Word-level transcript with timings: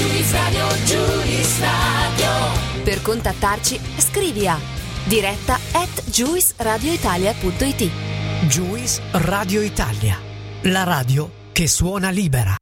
Giulis 0.00 0.32
Radio, 0.32 0.66
Giulis 0.86 1.60
Radio. 1.60 2.82
Per 2.82 3.02
contattarci 3.02 3.78
scrivi 3.98 4.48
a 4.48 4.58
diretta 5.04 5.58
at 5.72 6.04
juisradioitalia.it 6.06 7.90
Juice 8.46 9.02
Radio 9.10 9.60
Italia, 9.60 10.16
la 10.62 10.84
radio 10.84 11.30
che 11.52 11.66
suona 11.66 12.08
libera. 12.08 12.59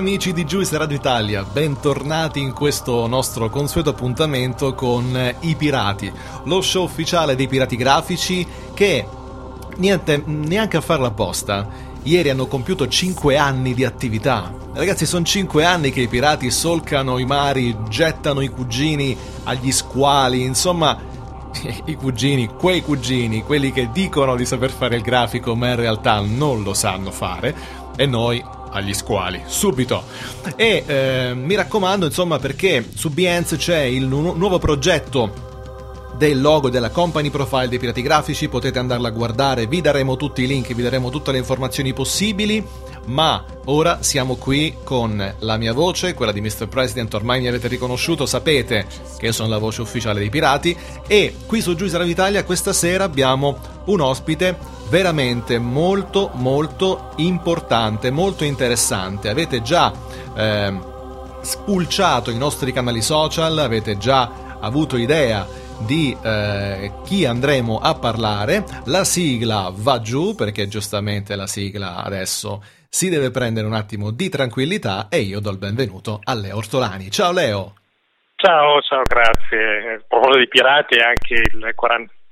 Amici 0.00 0.32
di 0.32 0.44
Juice 0.44 0.78
Radio 0.78 0.96
Italia, 0.96 1.42
bentornati 1.44 2.40
in 2.40 2.54
questo 2.54 3.06
nostro 3.06 3.50
consueto 3.50 3.90
appuntamento 3.90 4.72
con 4.72 5.14
eh, 5.14 5.36
I 5.40 5.56
Pirati, 5.56 6.10
lo 6.44 6.62
show 6.62 6.84
ufficiale 6.84 7.36
dei 7.36 7.46
pirati 7.46 7.76
grafici 7.76 8.46
che, 8.72 9.06
niente, 9.76 10.22
neanche 10.24 10.78
a 10.78 10.80
farla 10.80 11.08
apposta, 11.08 11.68
ieri 12.04 12.30
hanno 12.30 12.46
compiuto 12.46 12.88
5 12.88 13.36
anni 13.36 13.74
di 13.74 13.84
attività. 13.84 14.50
Ragazzi, 14.72 15.04
sono 15.04 15.22
5 15.22 15.66
anni 15.66 15.90
che 15.90 16.00
i 16.00 16.08
pirati 16.08 16.50
solcano 16.50 17.18
i 17.18 17.26
mari, 17.26 17.76
gettano 17.90 18.40
i 18.40 18.48
cugini 18.48 19.14
agli 19.44 19.70
squali, 19.70 20.42
insomma... 20.42 21.08
I 21.84 21.94
cugini, 21.96 22.46
quei 22.46 22.80
cugini, 22.80 23.42
quelli 23.42 23.72
che 23.72 23.90
dicono 23.92 24.36
di 24.36 24.46
saper 24.46 24.70
fare 24.70 24.94
il 24.96 25.02
grafico 25.02 25.56
ma 25.56 25.70
in 25.70 25.76
realtà 25.76 26.20
non 26.20 26.62
lo 26.62 26.74
sanno 26.74 27.10
fare, 27.10 27.54
e 27.96 28.06
noi 28.06 28.42
agli 28.70 28.94
squali, 28.94 29.42
subito. 29.46 30.04
E 30.56 30.84
eh, 30.86 31.32
mi 31.34 31.54
raccomando, 31.54 32.06
insomma, 32.06 32.38
perché 32.38 32.88
su 32.94 33.10
Behance 33.10 33.56
c'è 33.56 33.80
il 33.80 34.06
nu- 34.06 34.34
nuovo 34.36 34.58
progetto 34.58 35.48
del 36.20 36.38
logo 36.38 36.68
della 36.68 36.90
company 36.90 37.30
profile 37.30 37.68
dei 37.68 37.78
pirati 37.78 38.02
grafici, 38.02 38.50
potete 38.50 38.78
andarla 38.78 39.08
a 39.08 39.10
guardare, 39.10 39.66
vi 39.66 39.80
daremo 39.80 40.18
tutti 40.18 40.42
i 40.42 40.46
link, 40.46 40.74
vi 40.74 40.82
daremo 40.82 41.08
tutte 41.08 41.32
le 41.32 41.38
informazioni 41.38 41.94
possibili, 41.94 42.62
ma 43.06 43.42
ora 43.64 44.02
siamo 44.02 44.34
qui 44.36 44.76
con 44.84 45.34
la 45.38 45.56
mia 45.56 45.72
voce, 45.72 46.12
quella 46.12 46.30
di 46.30 46.42
Mr. 46.42 46.68
President, 46.68 47.14
ormai 47.14 47.40
mi 47.40 47.48
avete 47.48 47.68
riconosciuto, 47.68 48.26
sapete 48.26 48.84
che 49.16 49.26
io 49.26 49.32
sono 49.32 49.48
la 49.48 49.56
voce 49.56 49.80
ufficiale 49.80 50.20
dei 50.20 50.28
pirati 50.28 50.76
e 51.06 51.36
qui 51.46 51.62
su 51.62 51.74
Giuseppe 51.74 52.04
Italia 52.04 52.44
questa 52.44 52.74
sera 52.74 53.04
abbiamo 53.04 53.56
un 53.86 54.02
ospite 54.02 54.58
veramente 54.90 55.58
molto 55.58 56.32
molto 56.34 57.12
importante, 57.16 58.10
molto 58.10 58.44
interessante. 58.44 59.30
Avete 59.30 59.62
già 59.62 59.90
ehm, 60.36 60.84
spulciato 61.40 62.30
i 62.30 62.36
nostri 62.36 62.74
canali 62.74 63.00
social, 63.00 63.56
avete 63.56 63.96
già 63.96 64.48
avuto 64.60 64.98
idea 64.98 65.59
di 65.86 66.16
eh, 66.22 66.92
chi 67.04 67.24
andremo 67.24 67.78
a 67.78 67.94
parlare. 67.94 68.64
La 68.86 69.04
sigla 69.04 69.70
va 69.72 70.00
giù 70.00 70.34
perché 70.34 70.68
giustamente 70.68 71.36
la 71.36 71.46
sigla 71.46 72.02
adesso 72.02 72.62
si 72.88 73.08
deve 73.08 73.30
prendere 73.30 73.66
un 73.66 73.74
attimo 73.74 74.10
di 74.10 74.28
tranquillità 74.28 75.08
e 75.08 75.20
io 75.20 75.40
do 75.40 75.50
il 75.50 75.58
benvenuto 75.58 76.20
a 76.22 76.34
Leo 76.34 76.56
Ortolani. 76.56 77.10
Ciao 77.10 77.32
Leo! 77.32 77.74
Ciao, 78.40 78.80
ciao, 78.80 79.02
grazie. 79.02 79.96
A 79.96 80.04
proposito 80.08 80.38
di 80.38 80.48
pirati 80.48 80.98
anche 80.98 81.34
il 81.34 81.74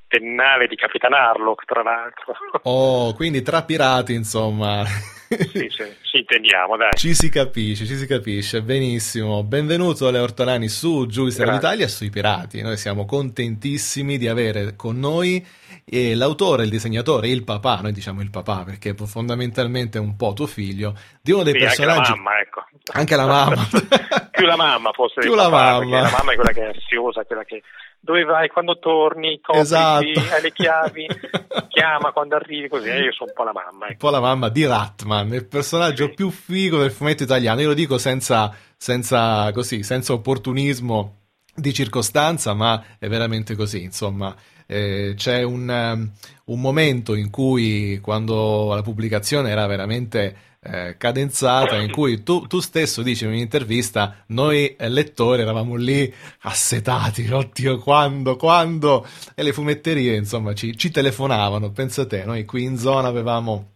quarantennale 0.09 0.67
di 0.67 0.75
Capitan 0.77 1.13
Harlock, 1.13 1.65
tra 1.67 1.83
l'altro. 1.83 2.35
Oh, 2.63 3.15
quindi 3.15 3.43
tra 3.43 3.63
pirati, 3.63 4.15
insomma. 4.15 4.85
sì, 5.29 5.69
sì, 5.69 5.85
ci 6.03 6.19
intendiamo, 6.19 6.77
dai. 6.77 6.91
Ci 6.97 7.15
si 7.15 7.29
capisce, 7.29 7.85
ci 7.85 7.97
si 7.97 8.07
capisce, 8.07 8.63
benissimo. 8.63 9.43
Benvenuto 9.45 10.11
Leo 10.11 10.23
Ortolani 10.23 10.69
su 10.69 11.07
Grazie. 11.45 11.59
d'Italia 11.61 11.85
e 11.85 11.89
sui 11.89 12.11
pirati. 12.11 12.63
Noi 12.63 12.79
siamo 12.79 13.05
contentissimi 13.05 14.17
di 14.17 14.27
avere 14.27 14.75
con 14.75 14.99
noi 14.99 15.45
eh, 15.85 16.15
l'autore, 16.15 16.65
il 16.65 16.71
disegnatore, 16.71 17.29
il 17.29 17.45
papà, 17.45 17.81
noi 17.83 17.93
diciamo 17.93 18.23
il 18.23 18.31
papà 18.31 18.65
perché 18.65 18.95
fondamentalmente 18.95 19.99
è 19.99 20.01
un 20.01 20.17
po' 20.17 20.33
tuo 20.33 20.47
figlio, 20.47 20.95
di 21.21 21.33
uno 21.33 21.43
dei 21.43 21.53
Sì, 21.55 21.65
anche 21.65 21.85
la 21.85 21.95
personaggi... 21.95 22.11
mamma, 22.13 22.41
ecco. 22.41 22.65
Anche 22.93 23.17
la 23.17 23.27
mamma. 23.27 23.69
Più 24.33 24.47
la 24.47 24.57
mamma 24.57 24.93
forse 24.93 25.21
Più 25.21 25.35
la 25.35 25.51
papà, 25.51 25.79
mamma. 25.81 26.01
la 26.01 26.11
mamma 26.17 26.33
è 26.33 26.35
quella 26.35 26.53
che 26.53 26.63
è 26.63 26.67
ansiosa, 26.75 27.25
quella 27.25 27.45
che 27.45 27.63
dove 28.01 28.25
vai 28.25 28.49
quando 28.49 28.79
torni, 28.79 29.41
copriti, 29.41 29.63
Esatto. 29.65 30.05
hai 30.35 30.43
le 30.43 30.53
chiavi, 30.53 31.07
chiama 31.69 32.13
quando 32.13 32.37
arrivi, 32.37 32.69
così. 32.69 32.89
E 32.89 33.01
io 33.03 33.13
sono 33.13 33.31
un 33.31 33.35
po' 33.37 33.45
la 33.45 33.53
mamma, 33.53 33.87
un 33.87 33.91
ecco. 33.93 34.07
po' 34.07 34.11
la 34.11 34.21
mamma 34.21 34.49
di 34.49 34.65
Ratman, 34.67 35.33
il 35.35 35.47
personaggio 35.47 36.07
Sì. 36.07 36.15
più 36.15 36.31
figo 36.31 36.79
del 36.79 36.91
fumetto 36.91 37.23
italiano. 37.25 37.61
Io 37.61 37.69
lo 37.69 37.75
dico 37.75 37.99
senza, 37.99 38.55
senza, 38.77 39.51
così, 39.53 39.83
senza 39.83 40.13
opportunismo 40.13 41.17
di 41.55 41.73
circostanza, 41.73 42.55
ma 42.55 42.83
è 42.99 43.09
veramente 43.09 43.55
così. 43.57 43.83
Insomma, 43.83 44.35
Eh, 44.71 45.15
c'è 45.17 45.43
un, 45.45 45.67
um, 45.67 46.11
un 46.55 46.61
momento 46.61 47.15
in 47.15 47.31
cui, 47.31 47.99
quando 48.03 48.75
la 48.75 48.83
pubblicazione 48.83 49.49
era 49.49 49.67
veramente 49.67 50.37
eh, 50.61 50.97
cadenzata, 50.99 51.77
in 51.77 51.91
cui 51.91 52.23
tu, 52.23 52.47
tu 52.47 52.61
stesso 52.61 53.03
dici 53.03 53.25
in 53.25 53.31
un'intervista, 53.31 54.25
noi 54.29 54.75
eh, 54.77 54.89
lettori 54.89 55.43
eravamo 55.43 55.77
lì 55.77 56.13
assetati, 56.43 57.27
oddio, 57.31 57.79
quando, 57.79 58.37
quando? 58.37 59.07
E 59.35 59.43
le 59.43 59.53
fumetterie, 59.53 60.17
insomma, 60.17 60.55
ci, 60.55 60.77
ci 60.77 60.91
telefonavano, 60.91 61.71
pensa 61.71 62.07
te, 62.07 62.25
noi 62.25 62.45
qui 62.45 62.65
in 62.65 62.77
zona 62.77 63.09
avevamo 63.09 63.73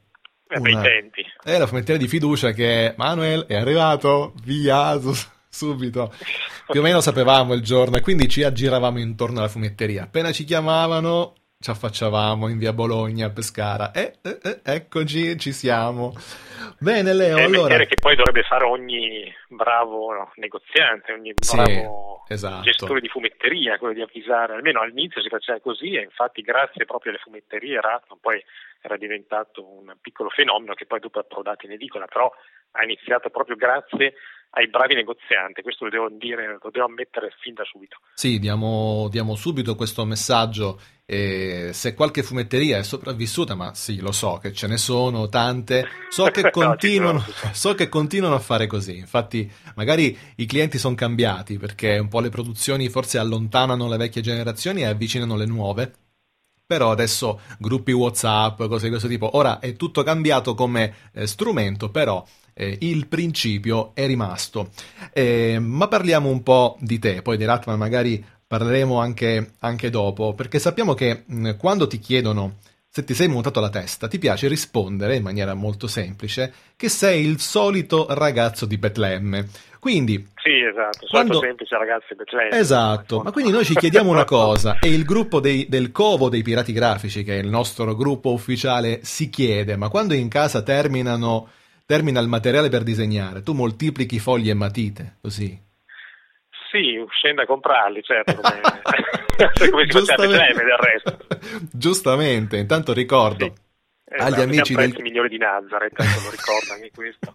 Eh, 0.48 0.58
una- 0.58 0.82
è 1.42 1.56
la 1.58 1.66
fumetteria 1.66 2.00
di 2.00 2.08
fiducia 2.08 2.52
che 2.52 2.94
Manuel 2.96 3.44
è 3.46 3.54
arrivato, 3.54 4.34
via, 4.44 4.98
su- 5.00 5.14
subito. 5.48 6.12
Più 6.66 6.80
o 6.80 6.82
meno 6.82 7.00
sapevamo 7.00 7.54
il 7.54 7.62
giorno 7.62 7.96
e 7.96 8.00
quindi 8.00 8.28
ci 8.28 8.42
aggiravamo 8.42 8.98
intorno 8.98 9.38
alla 9.38 9.48
fumetteria. 9.48 10.02
Appena 10.04 10.32
ci 10.32 10.44
chiamavano, 10.44 11.34
ci 11.62 11.70
affacciavamo 11.70 12.48
in 12.48 12.58
via 12.58 12.72
Bologna, 12.72 13.26
a 13.26 13.30
Pescara. 13.30 13.92
E 13.92 14.18
eh, 14.20 14.38
eh, 14.42 14.60
eccoci, 14.64 15.38
ci 15.38 15.52
siamo. 15.52 16.12
Bene, 16.78 17.14
Leo, 17.14 17.36
È 17.36 17.44
allora... 17.44 17.76
che 17.84 17.94
poi 18.00 18.16
dovrebbe 18.16 18.42
fare 18.42 18.64
ogni 18.64 19.32
bravo 19.48 20.12
no, 20.12 20.32
negoziante, 20.34 21.12
ogni 21.12 21.32
Sì, 21.38 21.56
bravo 21.56 22.24
esatto. 22.26 22.62
gestore 22.62 23.00
di 23.00 23.08
fumetteria, 23.08 23.78
quello 23.78 23.94
di 23.94 24.02
avvisare, 24.02 24.54
almeno 24.54 24.80
all'inizio 24.80 25.22
si 25.22 25.28
faceva 25.28 25.60
così 25.60 25.94
e 25.94 26.02
infatti 26.02 26.42
grazie 26.42 26.84
proprio 26.84 27.12
alle 27.12 27.20
fumetterie 27.20 27.80
Ratman 27.80 28.18
poi 28.20 28.42
era 28.80 28.96
diventato 28.96 29.64
un 29.64 29.94
piccolo 30.00 30.28
fenomeno 30.30 30.74
che 30.74 30.86
poi 30.86 30.98
dopo 30.98 31.18
è 31.18 31.22
approdato 31.22 31.66
in 31.66 31.72
edicola, 31.72 32.06
però 32.06 32.32
ha 32.72 32.82
iniziato 32.82 33.30
proprio 33.30 33.54
grazie 33.54 34.14
ai 34.54 34.68
bravi 34.68 34.94
negozianti, 34.94 35.62
questo 35.62 35.84
lo 35.84 35.90
devo 35.90 36.08
dire, 36.10 36.58
lo 36.60 36.70
devo 36.70 36.86
ammettere 36.86 37.32
fin 37.40 37.54
da 37.54 37.64
subito. 37.64 37.98
Sì, 38.14 38.38
diamo, 38.38 39.08
diamo 39.10 39.34
subito 39.34 39.74
questo 39.74 40.04
messaggio. 40.04 40.78
Eh, 41.12 41.72
se 41.74 41.92
qualche 41.92 42.22
fumetteria 42.22 42.78
è 42.78 42.82
sopravvissuta, 42.82 43.54
ma 43.54 43.74
sì, 43.74 44.00
lo 44.00 44.12
so 44.12 44.38
che 44.40 44.54
ce 44.54 44.66
ne 44.66 44.78
sono 44.78 45.28
tante, 45.28 45.86
so 46.08 46.24
che 46.24 46.48
continuano, 46.50 47.22
so 47.52 47.74
che 47.74 47.90
continuano 47.90 48.34
a 48.34 48.38
fare 48.38 48.66
così. 48.66 48.96
Infatti, 48.96 49.50
magari 49.74 50.16
i 50.36 50.46
clienti 50.46 50.78
sono 50.78 50.94
cambiati 50.94 51.58
perché 51.58 51.98
un 51.98 52.08
po' 52.08 52.20
le 52.20 52.30
produzioni 52.30 52.88
forse 52.88 53.18
allontanano 53.18 53.88
le 53.88 53.98
vecchie 53.98 54.22
generazioni 54.22 54.80
e 54.80 54.86
avvicinano 54.86 55.36
le 55.36 55.44
nuove. 55.44 55.92
però 56.66 56.90
adesso 56.90 57.40
gruppi 57.58 57.92
WhatsApp, 57.92 58.62
cose 58.62 58.84
di 58.84 58.90
questo 58.90 59.08
tipo, 59.08 59.36
ora 59.36 59.58
è 59.58 59.76
tutto 59.76 60.02
cambiato 60.02 60.54
come 60.54 60.94
eh, 61.12 61.26
strumento, 61.26 61.90
però 61.90 62.24
eh, 62.54 62.78
il 62.80 63.06
principio 63.06 63.90
è 63.94 64.06
rimasto. 64.06 64.70
Eh, 65.12 65.58
ma 65.58 65.88
parliamo 65.88 66.30
un 66.30 66.42
po' 66.42 66.78
di 66.80 66.98
te, 66.98 67.20
poi 67.20 67.36
di 67.36 67.44
Ratman 67.44 67.76
magari 67.76 68.24
parleremo 68.52 69.00
anche, 69.00 69.52
anche 69.60 69.88
dopo, 69.88 70.34
perché 70.34 70.58
sappiamo 70.58 70.92
che 70.92 71.22
mh, 71.24 71.56
quando 71.56 71.86
ti 71.86 71.98
chiedono 71.98 72.56
se 72.86 73.02
ti 73.02 73.14
sei 73.14 73.26
montato 73.26 73.60
la 73.60 73.70
testa, 73.70 74.08
ti 74.08 74.18
piace 74.18 74.46
rispondere 74.46 75.16
in 75.16 75.22
maniera 75.22 75.54
molto 75.54 75.86
semplice 75.86 76.52
che 76.76 76.90
sei 76.90 77.24
il 77.24 77.40
solito 77.40 78.04
ragazzo 78.10 78.66
di 78.66 78.76
Betlemme. 78.76 79.48
Quindi, 79.78 80.28
Sì, 80.42 80.50
esatto, 80.70 81.06
Quando- 81.08 81.40
semplice 81.40 81.78
ragazzi 81.78 82.08
di 82.10 82.16
Betlemme. 82.16 82.54
esatto, 82.58 83.22
ma 83.22 83.32
quindi 83.32 83.52
noi 83.52 83.64
ci 83.64 83.74
chiediamo 83.74 84.10
una 84.10 84.24
cosa 84.26 84.78
e 84.80 84.88
il 84.90 85.04
gruppo 85.04 85.40
dei- 85.40 85.66
del 85.70 85.90
Covo 85.90 86.28
dei 86.28 86.42
Pirati 86.42 86.74
Grafici, 86.74 87.24
che 87.24 87.38
è 87.38 87.42
il 87.42 87.48
nostro 87.48 87.94
gruppo 87.96 88.32
ufficiale, 88.32 89.00
si 89.02 89.30
chiede, 89.30 89.76
ma 89.76 89.88
quando 89.88 90.12
in 90.12 90.28
casa 90.28 90.60
terminano, 90.62 91.48
termina 91.86 92.20
il 92.20 92.28
materiale 92.28 92.68
per 92.68 92.82
disegnare, 92.82 93.42
tu 93.42 93.54
moltiplichi 93.54 94.18
fogli 94.18 94.50
e 94.50 94.54
matite, 94.54 95.16
così? 95.22 95.58
Sì, 96.72 97.04
scende 97.10 97.42
a 97.42 97.46
comprarli, 97.46 98.02
certo, 98.02 98.34
come, 98.34 98.60
come 99.70 99.84
si 99.90 99.98
faceva 99.98 100.26
del 100.26 100.78
resto. 100.78 101.18
Giustamente, 101.70 102.56
intanto 102.56 102.94
ricordo 102.94 103.44
Sì. 103.44 103.61
Agli 104.18 104.32
Esatto, 104.32 104.42
amici 104.42 104.74
del... 104.74 104.96
migliori 105.00 105.28
di 105.28 105.38
Nazareth, 105.38 105.98
ecco, 105.98 106.20
lo 106.24 106.30
ricordo 106.30 106.72
anche 106.72 106.90
questo. 106.94 107.34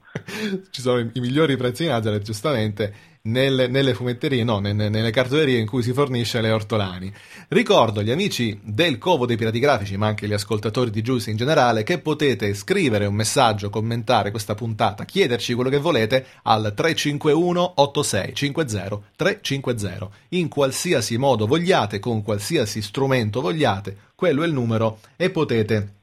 ci 0.71 0.81
sono 0.81 0.99
i, 0.99 1.09
i 1.13 1.19
migliori 1.19 1.57
prezzi 1.57 1.83
di 1.83 1.89
Nazareth, 1.89 2.23
giustamente, 2.23 2.93
nelle, 3.27 3.67
nelle 3.67 3.93
fumetterie, 3.93 4.43
no, 4.43 4.59
nelle, 4.59 4.89
nelle 4.89 5.11
cartolerie 5.11 5.59
in 5.59 5.67
cui 5.67 5.83
si 5.83 5.93
fornisce 5.93 6.41
le 6.41 6.51
ortolani. 6.51 7.11
Ricordo 7.49 7.99
agli 7.99 8.11
amici 8.11 8.59
del 8.63 8.97
Covo 8.97 9.25
dei 9.25 9.37
Pirati 9.37 9.59
Grafici, 9.59 9.97
ma 9.97 10.07
anche 10.07 10.27
gli 10.27 10.33
ascoltatori 10.33 10.89
di 10.89 11.01
Juice 11.01 11.29
in 11.29 11.37
generale, 11.37 11.83
che 11.83 11.99
potete 11.99 12.53
scrivere 12.53 13.05
un 13.05 13.15
messaggio, 13.15 13.69
commentare 13.69 14.31
questa 14.31 14.55
puntata, 14.55 15.05
chiederci 15.05 15.53
quello 15.53 15.69
che 15.69 15.77
volete 15.77 16.25
al 16.43 16.73
351 16.75 17.73
8650 17.75 19.01
350. 19.15 20.09
In 20.29 20.47
qualsiasi 20.47 21.17
modo 21.17 21.47
vogliate, 21.47 21.99
con 21.99 22.23
qualsiasi 22.23 22.81
strumento 22.81 23.41
vogliate, 23.41 23.97
quello 24.15 24.43
è 24.43 24.47
il 24.47 24.53
numero 24.53 24.99
e 25.15 25.29
potete 25.29 25.96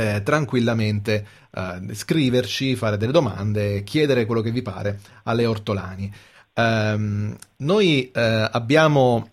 eh, 0.00 0.22
tranquillamente 0.22 1.26
eh, 1.50 1.94
scriverci, 1.94 2.74
fare 2.74 2.96
delle 2.96 3.12
domande, 3.12 3.82
chiedere 3.84 4.24
quello 4.24 4.40
che 4.40 4.50
vi 4.50 4.62
pare 4.62 5.00
alle 5.24 5.44
ortolani. 5.44 6.10
Ehm, 6.54 7.36
noi 7.58 8.10
eh, 8.10 8.48
abbiamo 8.50 9.30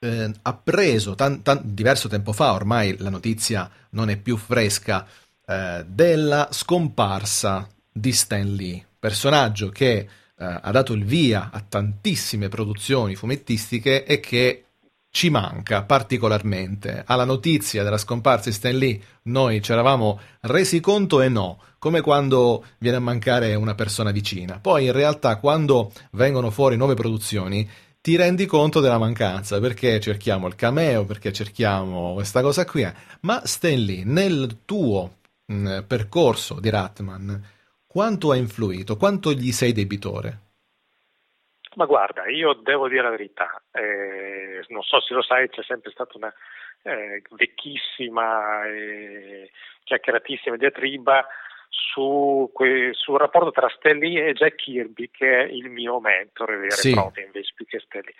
eh, 0.00 0.32
appreso 0.42 1.14
tan- 1.14 1.42
tan- 1.42 1.60
diverso 1.62 2.08
tempo 2.08 2.32
fa, 2.32 2.52
ormai 2.52 2.96
la 2.98 3.10
notizia 3.10 3.70
non 3.90 4.10
è 4.10 4.16
più 4.16 4.36
fresca, 4.36 5.06
eh, 5.46 5.84
della 5.86 6.48
scomparsa 6.50 7.68
di 7.92 8.12
Stan 8.12 8.54
Lee, 8.54 8.84
personaggio 8.98 9.68
che 9.68 9.96
eh, 9.98 10.08
ha 10.36 10.70
dato 10.72 10.94
il 10.94 11.04
via 11.04 11.50
a 11.52 11.60
tantissime 11.60 12.48
produzioni 12.48 13.14
fumettistiche 13.14 14.04
e 14.04 14.18
che 14.18 14.64
ci 15.10 15.28
manca 15.28 15.82
particolarmente. 15.82 17.02
Alla 17.06 17.24
notizia 17.24 17.82
della 17.82 17.98
scomparsa 17.98 18.48
di 18.48 18.54
Stan 18.54 18.76
Lee 18.76 19.00
noi 19.24 19.60
ci 19.62 19.72
eravamo 19.72 20.20
resi 20.42 20.80
conto 20.80 21.20
e 21.20 21.28
no, 21.28 21.60
come 21.78 22.00
quando 22.00 22.64
viene 22.78 22.98
a 22.98 23.00
mancare 23.00 23.54
una 23.54 23.74
persona 23.74 24.12
vicina. 24.12 24.58
Poi 24.60 24.86
in 24.86 24.92
realtà 24.92 25.36
quando 25.36 25.92
vengono 26.12 26.50
fuori 26.50 26.76
nuove 26.76 26.94
produzioni 26.94 27.68
ti 28.00 28.16
rendi 28.16 28.46
conto 28.46 28.80
della 28.80 28.98
mancanza, 28.98 29.60
perché 29.60 30.00
cerchiamo 30.00 30.46
il 30.46 30.54
cameo, 30.54 31.04
perché 31.04 31.32
cerchiamo 31.32 32.14
questa 32.14 32.40
cosa 32.40 32.64
qui. 32.64 32.82
eh. 32.82 32.94
Ma 33.20 33.42
Stan 33.44 33.78
Lee, 33.78 34.04
nel 34.04 34.60
tuo 34.64 35.18
mh, 35.46 35.80
percorso 35.86 36.60
di 36.60 36.70
Ratman, 36.70 37.44
quanto 37.86 38.30
ha 38.30 38.36
influito? 38.36 38.96
Quanto 38.96 39.32
gli 39.32 39.52
sei 39.52 39.72
debitore? 39.72 40.49
Ma 41.76 41.84
guarda, 41.84 42.28
io 42.28 42.52
devo 42.54 42.88
dire 42.88 43.02
la 43.02 43.10
verità, 43.10 43.62
eh, 43.72 44.64
non 44.68 44.82
so 44.82 45.00
se 45.00 45.14
lo 45.14 45.22
sai, 45.22 45.48
c'è 45.48 45.62
sempre 45.62 45.92
stata 45.92 46.16
una 46.16 46.34
eh, 46.82 47.22
vecchissima 47.30 48.64
e 48.66 49.50
chiacchieratissima 49.84 50.56
diatriba 50.56 51.26
su 51.68 52.50
que- 52.52 52.90
sul 52.94 53.18
rapporto 53.18 53.52
tra 53.52 53.68
Stelly 53.68 54.18
e 54.18 54.32
Jack 54.32 54.56
Kirby, 54.56 55.10
che 55.10 55.42
è 55.42 55.44
il 55.44 55.70
mio 55.70 56.00
mentore 56.00 56.56
vero 56.56 56.74
Sì. 56.74 56.90
e 56.90 56.94
proprio, 56.94 57.24
invece 57.26 57.52
più 57.54 57.64
che 57.66 57.78
Stelly. 57.78 58.12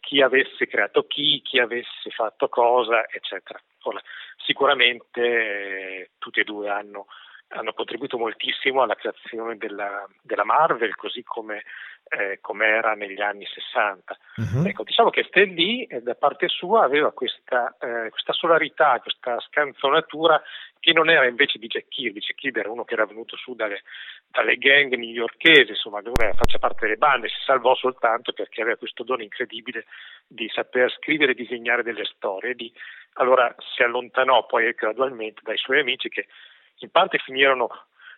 Chi 0.00 0.20
avesse 0.20 0.66
creato 0.66 1.06
chi, 1.06 1.40
chi 1.42 1.58
avesse 1.58 2.10
fatto 2.10 2.48
cosa, 2.48 3.04
eccetera. 3.08 3.60
Ora, 3.82 4.00
sicuramente 4.44 5.20
eh, 5.20 6.10
tutti 6.18 6.40
e 6.40 6.44
due 6.44 6.68
hanno, 6.68 7.06
hanno 7.48 7.72
contribuito 7.72 8.18
moltissimo 8.18 8.82
alla 8.82 8.96
creazione 8.96 9.56
della, 9.56 10.06
della 10.22 10.44
Marvel, 10.44 10.94
così 10.96 11.22
come 11.22 11.62
eh, 12.08 12.38
era 12.64 12.94
negli 12.94 13.20
anni 13.20 13.44
60. 13.46 14.16
Mhm. 14.36 14.66
Ecco, 14.66 14.82
diciamo 14.84 15.10
che 15.10 15.24
Stan 15.24 15.48
Lee 15.48 15.86
eh, 15.86 16.02
da 16.02 16.14
parte 16.14 16.48
sua 16.48 16.84
aveva 16.84 17.12
questa, 17.12 17.74
eh, 17.80 18.10
questa 18.10 18.32
solarità, 18.32 19.00
questa 19.00 19.38
scanzonatura 19.40 20.40
che 20.78 20.92
non 20.92 21.10
era 21.10 21.26
invece 21.26 21.58
di 21.58 21.66
Jack 21.66 21.88
Kirby. 21.88 22.20
Jack 22.20 22.38
Kirby 22.38 22.60
era 22.60 22.70
uno 22.70 22.84
che 22.84 22.94
era 22.94 23.06
venuto 23.06 23.36
su 23.36 23.54
dalle, 23.54 23.82
dalle 24.30 24.56
gang 24.56 24.94
newyorkesi, 24.94 25.70
insomma, 25.70 26.00
dove 26.00 26.32
faccia 26.34 26.58
parte 26.58 26.86
delle 26.86 26.96
bande, 26.96 27.28
si 27.28 27.40
salvò 27.44 27.74
soltanto 27.74 28.32
perché 28.32 28.60
aveva 28.60 28.76
questo 28.76 29.02
dono 29.02 29.22
incredibile 29.22 29.86
di 30.26 30.48
saper 30.52 30.92
scrivere 30.92 31.32
e 31.32 31.34
disegnare 31.34 31.82
delle 31.82 32.04
storie. 32.04 32.54
Di, 32.54 32.72
allora 33.14 33.52
si 33.74 33.82
allontanò 33.82 34.46
poi 34.46 34.72
gradualmente 34.74 35.40
dai 35.42 35.56
suoi 35.56 35.80
amici 35.80 36.08
che 36.08 36.26
in 36.78 36.90
parte 36.90 37.18
finirono 37.18 37.68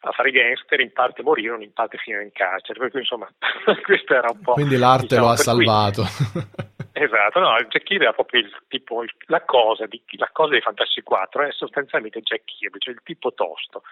a 0.02 0.12
fare 0.12 0.30
gangster, 0.30 0.80
in 0.80 0.92
parte 0.92 1.22
morirono, 1.22 1.62
in 1.62 1.72
parte 1.72 1.96
finirono 1.98 2.26
in 2.26 2.32
carcere. 2.32 2.78
Per 2.78 2.90
cui 2.90 3.00
insomma, 3.00 3.28
questo 3.84 4.14
era 4.14 4.28
un 4.30 4.40
po'. 4.40 4.52
Quindi 4.52 4.76
l'arte 4.76 5.06
diciamo, 5.06 5.26
lo 5.26 5.32
ha 5.32 5.34
cui- 5.34 5.42
salvato. 5.44 6.02
Esatto, 7.00 7.38
no, 7.38 7.56
Jack 7.68 7.84
Kirby 7.84 8.02
era 8.06 8.12
proprio 8.12 8.40
il 8.40 8.50
tipo, 8.66 9.04
il- 9.04 9.14
la 9.26 9.42
cosa, 9.42 9.86
di, 9.86 10.02
la 10.16 10.28
cosa 10.32 10.50
dei 10.50 10.60
Fantasy 10.60 11.00
4 11.02 11.42
è 11.44 11.52
sostanzialmente 11.52 12.20
Jack 12.22 12.42
Kirby, 12.44 12.78
cioè 12.80 12.92
il 12.94 13.02
tipo 13.04 13.32
tosto. 13.34 13.82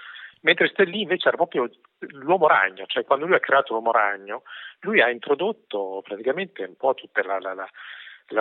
Mentre 0.41 0.73
Lee 0.87 1.03
invece 1.03 1.29
era 1.29 1.37
proprio 1.37 1.71
l'uomo 1.99 2.49
ragno, 2.49 2.85
cioè 2.87 3.05
quando 3.05 3.27
lui 3.27 3.37
ha 3.37 3.41
creato 3.41 3.73
l'uomo 3.75 3.93
ragno, 3.93 4.43
lui 4.81 5.01
ha 5.01 5.09
introdotto 5.09 6.03
praticamente 6.03 6.65
un 6.65 6.75
po' 6.77 6.95
tutta 6.95 7.23
la- 7.25 7.39
la- 7.39 7.55
la 7.55 7.69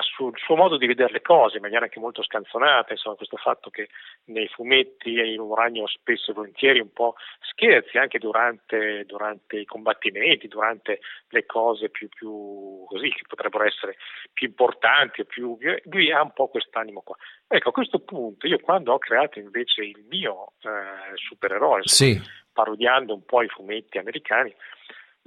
su- 0.02 0.30
il 0.30 0.42
suo 0.44 0.56
modo 0.56 0.78
di 0.78 0.88
vedere 0.88 1.14
le 1.14 1.22
cose 1.22 1.58
in 1.58 1.62
maniera 1.62 1.86
anche 1.86 2.00
molto 2.00 2.24
scanzonata, 2.24 2.94
insomma 2.94 3.16
questo 3.16 3.38
fatto 3.38 3.70
che 3.70 3.90
nei 4.26 4.48
fumetti 4.48 5.36
l'uomo 5.36 5.56
ragno 5.56 5.88
spesso 5.88 6.32
e 6.32 6.34
volentieri 6.34 6.80
un 6.80 6.92
po' 6.92 7.16
scherzi 7.40 7.98
anche 7.98 8.18
durante, 8.18 9.06
durante 9.06 9.58
i 9.58 9.66
combattimenti, 9.66 10.48
durante 10.48 11.00
le 11.30 11.46
cose 11.46 11.90
più, 11.90 12.10
più 12.10 12.86
così 12.88 13.10
che 13.10 13.24
potrebbero 13.28 13.66
essere 13.66 13.98
più 14.34 14.48
importanti 14.48 15.22
o 15.22 15.26
più 15.26 15.58
lui 15.86 16.12
ha 16.12 16.22
un 16.22 16.34
po' 16.34 16.48
quest'animo 16.48 17.02
qua. 17.02 17.16
Ecco, 17.48 17.70
a 17.70 17.74
questo 17.74 18.00
punto 18.00 18.48
io 18.48 18.60
quando 18.60 18.94
ho 18.94 18.98
creato 18.98 19.40
invece 19.40 19.84
il 19.84 20.04
mio 20.10 20.54
eh, 20.62 21.16
supereroe, 21.16 21.82
sì, 21.84 22.20
parodiando 22.52 23.14
un 23.14 23.24
po' 23.26 23.42
i 23.42 23.48
fumetti 23.50 23.98
americani, 23.98 24.54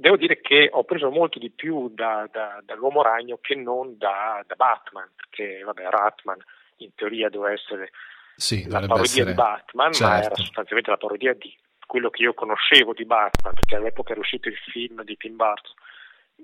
devo 0.00 0.16
dire 0.16 0.40
che 0.40 0.68
ho 0.70 0.84
preso 0.84 1.10
molto 1.10 1.40
di 1.40 1.50
più 1.50 1.88
da, 1.88 2.28
da- 2.30 2.60
dall'uomo 2.62 3.02
ragno 3.02 3.38
che 3.40 3.56
non 3.56 3.98
da, 3.98 4.44
da 4.46 4.54
Batman, 4.54 5.10
perché 5.16 5.60
vabbè, 5.64 5.88
Ratman 5.88 6.38
in 6.76 6.94
teoria 6.94 7.28
doveva 7.28 7.52
essere 7.52 7.90
sì, 8.36 8.68
la 8.68 8.78
parodia 8.78 9.02
essere... 9.02 9.24
di 9.30 9.34
Batman, 9.34 9.90
ma 9.98 10.12
era 10.12 10.22
Certo. 10.22 10.42
sostanzialmente 10.42 10.90
la 10.92 10.98
parodia 10.98 11.34
di 11.34 11.52
quello 11.84 12.10
che 12.10 12.22
io 12.22 12.32
conoscevo 12.32 12.92
di 12.92 13.04
Batman, 13.04 13.54
perché 13.54 13.74
all'epoca 13.74 14.12
era 14.12 14.20
uscito 14.20 14.48
il 14.48 14.56
film 14.70 15.02
di 15.02 15.16
Tim 15.16 15.34
Burton. 15.34 15.72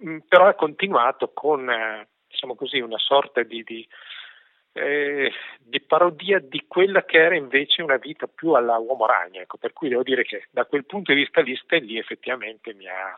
Mm, 0.05 0.19
Però 0.27 0.49
ha 0.49 0.55
continuato 0.55 1.31
con, 1.33 1.71
eh, 1.71 2.09
diciamo 2.27 2.57
così, 2.57 2.81
una 2.81 2.99
sorta 2.99 3.45
di, 3.45 3.63
di, 3.63 3.87
eh, 4.73 5.33
di 5.61 5.81
parodia 5.81 6.41
di 6.41 6.65
quella 6.67 7.05
che 7.05 7.19
era 7.19 7.37
invece 7.37 7.83
una 7.83 7.99
vita 7.99 8.27
più 8.27 8.51
alla 8.55 8.79
uomo 8.79 9.07
ragno. 9.07 9.41
Ecco, 9.41 9.59
per 9.59 9.73
cui 9.73 9.89
devo 9.89 10.03
dire 10.03 10.25
che 10.25 10.49
da 10.51 10.65
quel 10.65 10.87
punto 10.87 11.13
di 11.13 11.21
vista 11.21 11.41
lì, 11.41 11.57
Lee 11.69 12.01
effettivamente 12.01 12.75
mi 12.75 12.89
ha, 12.89 13.15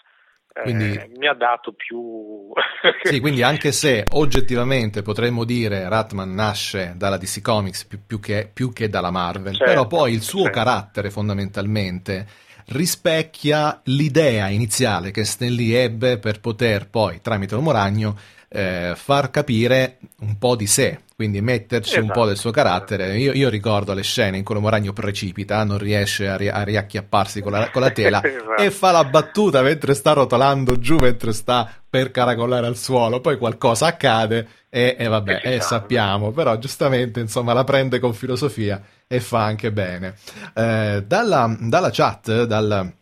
eh, 0.56 0.62
Quindi- 0.62 1.00
mi 1.18 1.26
ha 1.28 1.34
dato 1.34 1.72
più... 1.72 2.50
Sì, 3.02 3.20
quindi 3.20 3.42
anche 3.42 3.72
se 3.72 4.04
oggettivamente 4.12 5.02
potremmo 5.02 5.44
dire 5.44 5.88
Ratman 5.88 6.32
nasce 6.32 6.94
dalla 6.96 7.18
DC 7.18 7.40
Comics 7.40 7.84
più, 7.84 8.00
più 8.04 8.20
che, 8.20 8.48
più 8.52 8.72
che 8.72 8.88
dalla 8.88 9.10
Marvel, 9.10 9.54
Certo, 9.54 9.64
però 9.64 9.86
poi 9.86 10.12
il 10.12 10.22
suo 10.22 10.44
certo. 10.44 10.58
carattere 10.58 11.10
fondamentalmente 11.10 12.26
rispecchia 12.68 13.80
l'idea 13.84 14.48
iniziale 14.48 15.10
che 15.10 15.24
Stan 15.24 15.52
Lee 15.52 15.82
ebbe 15.84 16.18
per 16.18 16.40
poter 16.40 16.88
poi, 16.88 17.20
tramite 17.20 17.54
l'uomo 17.54 17.70
ragno, 17.70 18.16
eh, 18.48 18.92
far 18.96 19.30
capire 19.30 19.98
un 20.20 20.38
po' 20.38 20.56
di 20.56 20.66
sé, 20.66 21.00
quindi 21.16 21.40
metterci 21.40 21.96
un 21.96 22.04
Esatto. 22.04 22.20
po' 22.20 22.26
del 22.26 22.36
suo 22.36 22.50
carattere. 22.50 23.16
Io, 23.16 23.32
io 23.32 23.48
ricordo 23.48 23.94
le 23.94 24.02
scene 24.02 24.36
in 24.36 24.44
cui 24.44 24.54
l'uomo 24.54 24.68
ragno 24.68 24.92
precipita, 24.92 25.64
non 25.64 25.78
riesce 25.78 26.28
a, 26.28 26.36
ri- 26.36 26.50
a 26.50 26.62
riacchiapparsi 26.62 27.40
con 27.40 27.52
la, 27.52 27.70
con 27.70 27.80
la 27.80 27.90
tela 27.90 28.20
Esatto. 28.22 28.56
e 28.62 28.70
fa 28.70 28.90
la 28.90 29.02
battuta 29.04 29.62
mentre 29.62 29.94
sta 29.94 30.12
rotolando 30.12 30.78
giù, 30.78 30.96
mentre 30.96 31.32
sta 31.32 31.72
per 31.88 32.10
caracolare 32.10 32.66
al 32.66 32.76
suolo, 32.76 33.22
poi 33.22 33.38
qualcosa 33.38 33.86
accade 33.86 34.46
e, 34.68 34.94
e 34.98 35.08
vabbè, 35.08 35.40
e 35.42 35.60
sappiamo, 35.62 36.32
però 36.32 36.58
giustamente 36.58 37.18
insomma 37.20 37.54
la 37.54 37.64
prende 37.64 37.98
con 37.98 38.12
filosofia 38.12 38.78
e 39.06 39.18
fa 39.20 39.42
anche 39.42 39.72
bene. 39.72 40.16
Eh, 40.54 41.02
dalla, 41.06 41.56
dalla 41.58 41.88
chat, 41.90 42.44
dal 42.44 42.92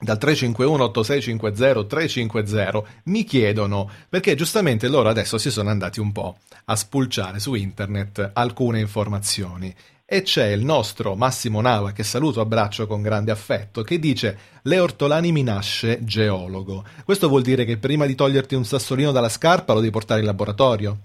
dal 0.00 0.16
351 0.16 0.84
8650 0.84 1.84
350 1.84 2.82
mi 3.04 3.24
chiedono 3.24 3.90
perché 4.08 4.34
giustamente 4.34 4.88
loro 4.88 5.10
adesso 5.10 5.36
si 5.36 5.50
sono 5.50 5.68
andati 5.68 6.00
un 6.00 6.10
po' 6.10 6.38
a 6.64 6.76
spulciare 6.76 7.38
su 7.38 7.54
internet 7.54 8.30
alcune 8.32 8.80
informazioni. 8.80 9.74
E 10.12 10.22
c'è 10.22 10.46
il 10.46 10.64
nostro 10.64 11.14
Massimo 11.14 11.60
Nava 11.60 11.92
che 11.92 12.02
saluto 12.02 12.40
abbraccio 12.40 12.88
con 12.88 13.00
grande 13.00 13.30
affetto 13.30 13.82
che 13.82 14.00
dice 14.00 14.38
le 14.62 14.80
ortolani 14.80 15.30
mi 15.30 15.44
nasce 15.44 16.02
geologo 16.02 16.84
questo 17.04 17.28
vuol 17.28 17.42
dire 17.42 17.64
che 17.64 17.76
prima 17.76 18.06
di 18.06 18.16
toglierti 18.16 18.56
un 18.56 18.64
sassolino 18.64 19.12
dalla 19.12 19.28
scarpa 19.28 19.72
lo 19.72 19.78
devi 19.78 19.92
portare 19.92 20.18
in 20.18 20.26
laboratorio? 20.26 20.98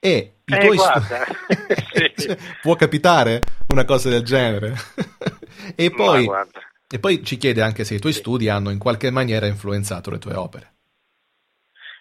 E 0.00 0.38
i 0.44 0.54
eh, 0.54 0.58
tuoi 0.58 0.76
guarda, 0.76 1.24
stu- 2.16 2.36
può 2.62 2.74
capitare 2.74 3.42
una 3.68 3.84
cosa 3.84 4.08
del 4.08 4.22
genere? 4.22 4.76
E 5.74 5.90
poi 5.90 6.26
e 6.90 6.98
poi 6.98 7.22
ci 7.22 7.36
chiede 7.36 7.62
anche 7.62 7.84
se 7.84 7.94
i 7.94 7.98
tuoi 7.98 8.12
studi 8.12 8.48
hanno 8.48 8.70
in 8.70 8.78
qualche 8.78 9.10
maniera 9.10 9.46
influenzato 9.46 10.10
le 10.10 10.18
tue 10.18 10.34
opere. 10.34 10.72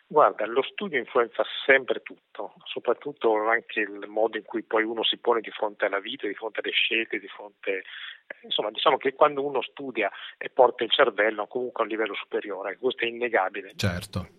Guarda, 0.10 0.46
lo 0.46 0.64
studio 0.64 0.98
influenza 0.98 1.44
sempre 1.66 2.02
tutto, 2.02 2.54
soprattutto 2.64 3.36
anche 3.50 3.82
il 3.82 4.06
modo 4.08 4.38
in 4.38 4.44
cui 4.46 4.64
poi 4.64 4.84
uno 4.84 5.04
si 5.04 5.18
pone 5.18 5.42
di 5.42 5.52
fronte 5.52 5.84
alla 5.84 6.00
vita, 6.00 6.26
di 6.28 6.34
fronte 6.34 6.62
alle 6.62 6.72
scelte, 6.72 7.20
di 7.20 7.28
fronte... 7.28 7.84
Insomma, 8.44 8.72
diciamo 8.72 8.96
che 8.96 9.14
quando 9.14 9.46
uno 9.46 9.62
studia 9.62 10.10
e 10.38 10.50
porta 10.50 10.86
il 10.86 10.92
cervello 10.92 11.48
comunque 11.48 11.82
a 11.82 11.84
un 11.84 11.90
livello 11.92 12.16
superiore, 12.16 12.78
questo 12.78 13.04
è 13.04 13.08
innegabile. 13.08 13.74
Certo. 13.76 14.30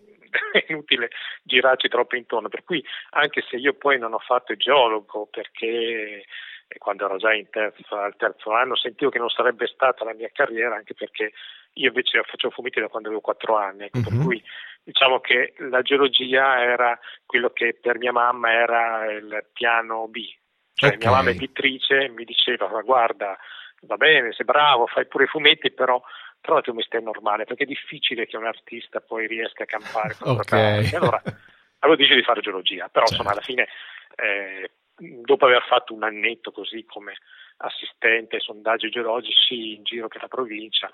È 0.52 0.64
inutile 0.69 1.11
girarci 1.43 1.88
troppo 1.88 2.17
intorno, 2.17 2.49
per 2.49 2.64
cui 2.64 2.83
anche 3.11 3.43
se 3.49 3.57
io 3.57 3.75
poi 3.75 3.99
non 3.99 4.14
ho 4.14 4.19
fatto 4.19 4.52
il 4.52 4.59
geologo 4.59 5.26
perché 5.26 6.25
e 6.69 6.79
quando 6.79 7.07
ero 7.07 7.17
già 7.17 7.31
terzo, 7.51 7.97
al 7.97 8.15
terzo 8.17 8.53
anno 8.53 8.77
sentivo 8.77 9.11
che 9.11 9.19
non 9.19 9.31
sarebbe 9.31 9.67
stata 9.67 10.05
la 10.05 10.13
mia 10.13 10.29
carriera 10.31 10.77
anche 10.77 10.93
perché 10.93 11.33
io 11.75 11.89
invece 11.89 12.23
facevo 12.23 12.53
fumetti 12.53 12.79
da 12.79 12.89
quando 12.89 13.09
avevo 13.09 13.23
quattro 13.23 13.57
anni, 13.57 13.85
ecco, 13.85 13.99
uh-huh. 13.99 14.05
per 14.05 14.13
mhm. 14.13 14.25
cui 14.25 14.43
diciamo 14.83 15.21
che 15.21 15.55
la 15.71 15.81
geologia 15.81 16.61
era 16.63 16.99
quello 17.25 17.51
che 17.51 17.77
per 17.81 17.99
mia 17.99 18.13
mamma 18.13 18.53
era 18.53 19.11
il 19.11 19.47
piano 19.53 20.07
B, 20.09 20.19
cioè 20.75 20.91
okay. 20.91 21.01
mia 21.01 21.11
mamma 21.11 21.31
è 21.31 21.37
pittrice 21.37 22.09
mi 22.09 22.25
diceva 22.25 22.67
guarda 22.83 23.37
va 23.83 23.97
bene, 23.97 24.33
sei 24.33 24.45
bravo, 24.45 24.87
fai 24.87 25.07
pure 25.07 25.25
i 25.25 25.29
fumetti 25.29 25.71
però 25.71 26.03
trovati 26.41 26.71
un 26.71 26.77
mestiere 26.77 27.05
normale 27.05 27.45
perché 27.45 27.65
è 27.65 27.67
difficile 27.67 28.27
che 28.27 28.37
un 28.37 28.47
artista 28.47 29.01
poi 29.01 29.27
riesca 29.27 29.63
a 29.63 29.67
campare 29.67 30.15
con 30.19 30.37
okay. 30.37 30.93
allora 30.95 31.21
avevo 31.81 31.97
deciso 31.97 32.15
di 32.15 32.23
fare 32.23 32.41
geologia 32.41 32.89
però 32.89 33.07
certo. 33.07 33.23
insomma 33.23 33.33
alla 33.33 33.45
fine 33.45 33.69
eh, 34.17 34.71
dopo 34.99 35.47
aver 35.47 35.64
fatto 35.69 35.95
un 35.95 36.02
annetto 36.02 36.50
così 36.50 36.85
come 36.85 37.14
assistente 37.59 38.37
ai 38.37 38.43
sondaggi 38.43 38.90
geologici 38.90 39.75
in 39.75 39.83
giro 39.83 40.09
per 40.09 40.23
la 40.23 40.28
provincia, 40.28 40.90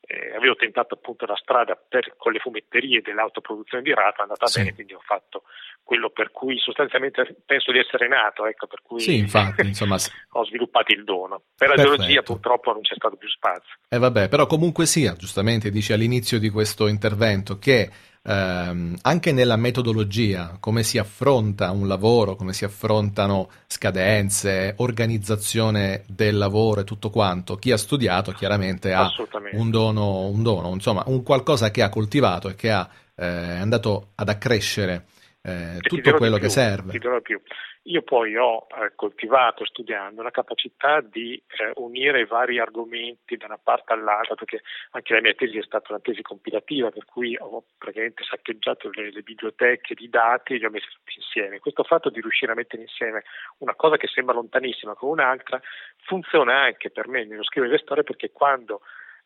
eh, 0.00 0.34
avevo 0.34 0.54
tentato 0.54 0.94
appunto 0.94 1.26
la 1.26 1.36
strada 1.36 1.76
per, 1.76 2.14
con 2.16 2.32
le 2.32 2.38
fumetterie 2.38 3.02
dell'autoproduzione 3.02 3.82
di 3.82 3.92
rata, 3.92 4.18
è 4.18 4.22
andata 4.22 4.46
sì. 4.46 4.60
bene, 4.60 4.74
quindi 4.74 4.94
ho 4.94 5.02
fatto 5.04 5.42
quello 5.82 6.10
per 6.10 6.30
cui 6.30 6.58
sostanzialmente 6.58 7.36
penso 7.44 7.72
di 7.72 7.78
essere 7.78 8.08
nato, 8.08 8.46
ecco, 8.46 8.66
per 8.66 8.80
cui 8.82 9.00
sì, 9.00 9.16
infatti, 9.16 9.66
insomma, 9.66 9.96
ho 10.32 10.44
sviluppato 10.44 10.92
il 10.92 11.04
dono. 11.04 11.42
Per 11.56 11.68
la 11.68 11.74
Perfetto. 11.74 11.96
geologia 11.96 12.22
purtroppo 12.22 12.72
non 12.72 12.82
c'è 12.82 12.94
stato 12.94 13.16
più 13.16 13.28
spazio. 13.28 13.76
E 13.88 13.96
eh 13.96 13.98
vabbè, 13.98 14.28
però 14.28 14.46
comunque 14.46 14.86
sia, 14.86 15.14
giustamente 15.14 15.70
dici 15.70 15.92
all'inizio 15.92 16.38
di 16.38 16.50
questo 16.50 16.86
intervento 16.86 17.58
che 17.58 17.90
ehm, 18.28 18.96
anche 19.02 19.32
nella 19.32 19.56
metodologia, 19.56 20.56
come 20.60 20.82
si 20.82 20.98
affronta 20.98 21.70
un 21.70 21.88
lavoro, 21.88 22.36
come 22.36 22.52
si 22.52 22.64
affrontano 22.64 23.48
scadenze, 23.66 24.74
organizzazione 24.76 26.04
del 26.06 26.36
lavoro 26.36 26.80
e 26.80 26.84
tutto 26.84 27.10
quanto, 27.10 27.56
chi 27.56 27.72
ha 27.72 27.76
studiato 27.76 28.32
chiaramente 28.32 28.92
ha 28.92 29.10
un 29.52 29.70
dono, 29.70 30.26
un 30.26 30.42
dono, 30.42 30.72
insomma, 30.72 31.02
un 31.06 31.22
qualcosa 31.22 31.70
che 31.70 31.82
ha 31.82 31.88
coltivato 31.88 32.48
e 32.48 32.54
che 32.54 32.70
ha 32.70 32.88
eh, 33.14 33.26
andato 33.26 34.10
ad 34.14 34.28
accrescere 34.28 35.06
eh, 35.42 35.78
tutto 35.80 36.14
quello 36.14 36.36
che 36.36 36.48
serve. 36.48 36.92
Ti 36.92 36.98
dirò 36.98 37.20
più. 37.20 37.40
Io 37.84 38.02
poi 38.02 38.36
ho 38.36 38.66
eh, 38.70 38.92
coltivato 38.94 39.64
studiando 39.64 40.22
la 40.22 40.30
capacità 40.30 41.00
di 41.00 41.34
eh, 41.34 41.72
unire 41.76 42.26
vari 42.26 42.58
argomenti 42.58 43.36
da 43.36 43.46
una 43.46 43.58
parte 43.62 43.92
all'altra, 43.92 44.34
perché 44.34 44.62
anche 44.90 45.14
la 45.14 45.20
mia 45.20 45.34
tesi 45.34 45.58
è 45.58 45.62
stata 45.62 45.92
una 45.92 46.00
tesi 46.00 46.22
compilativa, 46.22 46.90
per 46.90 47.04
cui 47.04 47.36
ho 47.38 47.64
praticamente 47.78 48.24
saccheggiato 48.24 48.90
le, 48.92 49.10
le 49.10 49.22
biblioteche 49.22 49.94
di 49.94 50.08
dati 50.08 50.54
e 50.54 50.58
li 50.58 50.66
ho 50.66 50.70
messi 50.70 50.88
tutti 50.90 51.16
insieme. 51.16 51.60
Questo 51.60 51.84
fatto 51.84 52.10
di 52.10 52.20
riuscire 52.20 52.52
a 52.52 52.54
mettere 52.54 52.82
insieme 52.82 53.22
una 53.58 53.74
cosa 53.74 53.96
che 53.96 54.06
sembra 54.08 54.34
lontanissima 54.34 54.94
con 54.94 55.10
un'altra 55.10 55.60
funziona 56.04 56.60
anche 56.62 56.90
per 56.90 57.08
me 57.08 57.24
nello 57.24 57.44
scrivere 57.44 57.72
le 57.72 57.78
storie 57.78 58.02
perché 58.02 58.30
quando 58.32 58.80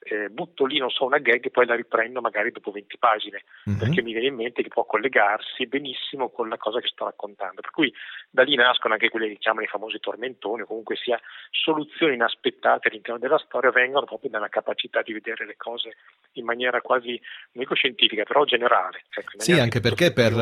eh, 0.04 0.28
butto 0.28 0.64
lì, 0.64 0.78
non 0.78 0.90
so, 0.90 1.04
una 1.04 1.18
gag 1.18 1.44
e 1.44 1.50
poi 1.50 1.66
la 1.66 1.74
riprendo 1.74 2.20
magari 2.20 2.50
dopo 2.50 2.70
20 2.70 2.98
pagine, 2.98 3.44
mm-hmm. 3.68 3.78
perché 3.78 4.02
mi 4.02 4.12
viene 4.12 4.28
in 4.28 4.34
mente 4.34 4.62
che 4.62 4.68
può 4.68 4.84
collegarsi 4.84 5.66
benissimo 5.66 6.30
con 6.30 6.48
la 6.48 6.56
cosa 6.56 6.80
che 6.80 6.88
sto 6.88 7.04
raccontando. 7.04 7.60
Per 7.60 7.70
cui 7.70 7.92
da 8.30 8.42
lì 8.42 8.54
nascono 8.56 8.94
anche 8.94 9.08
quelli 9.08 9.28
che 9.28 9.38
chiamano 9.38 9.64
i 9.64 9.68
famosi 9.68 9.98
tormentoni, 10.00 10.62
o 10.62 10.66
comunque 10.66 10.96
sia 10.96 11.20
soluzioni 11.50 12.14
inaspettate 12.14 12.88
all'interno 12.88 13.18
della 13.18 13.38
storia, 13.38 13.70
vengono 13.70 14.06
proprio 14.06 14.30
dalla 14.30 14.48
capacità 14.48 15.02
di 15.02 15.12
vedere 15.12 15.46
le 15.46 15.56
cose 15.56 15.96
in 16.32 16.44
maniera 16.44 16.80
quasi, 16.80 17.10
non 17.10 17.62
dico 17.62 17.74
scientifica, 17.74 18.24
però 18.24 18.44
generale. 18.44 19.04
Ecco, 19.10 19.40
sì, 19.40 19.52
anche 19.52 19.80
perché 19.80 20.12
per 20.12 20.32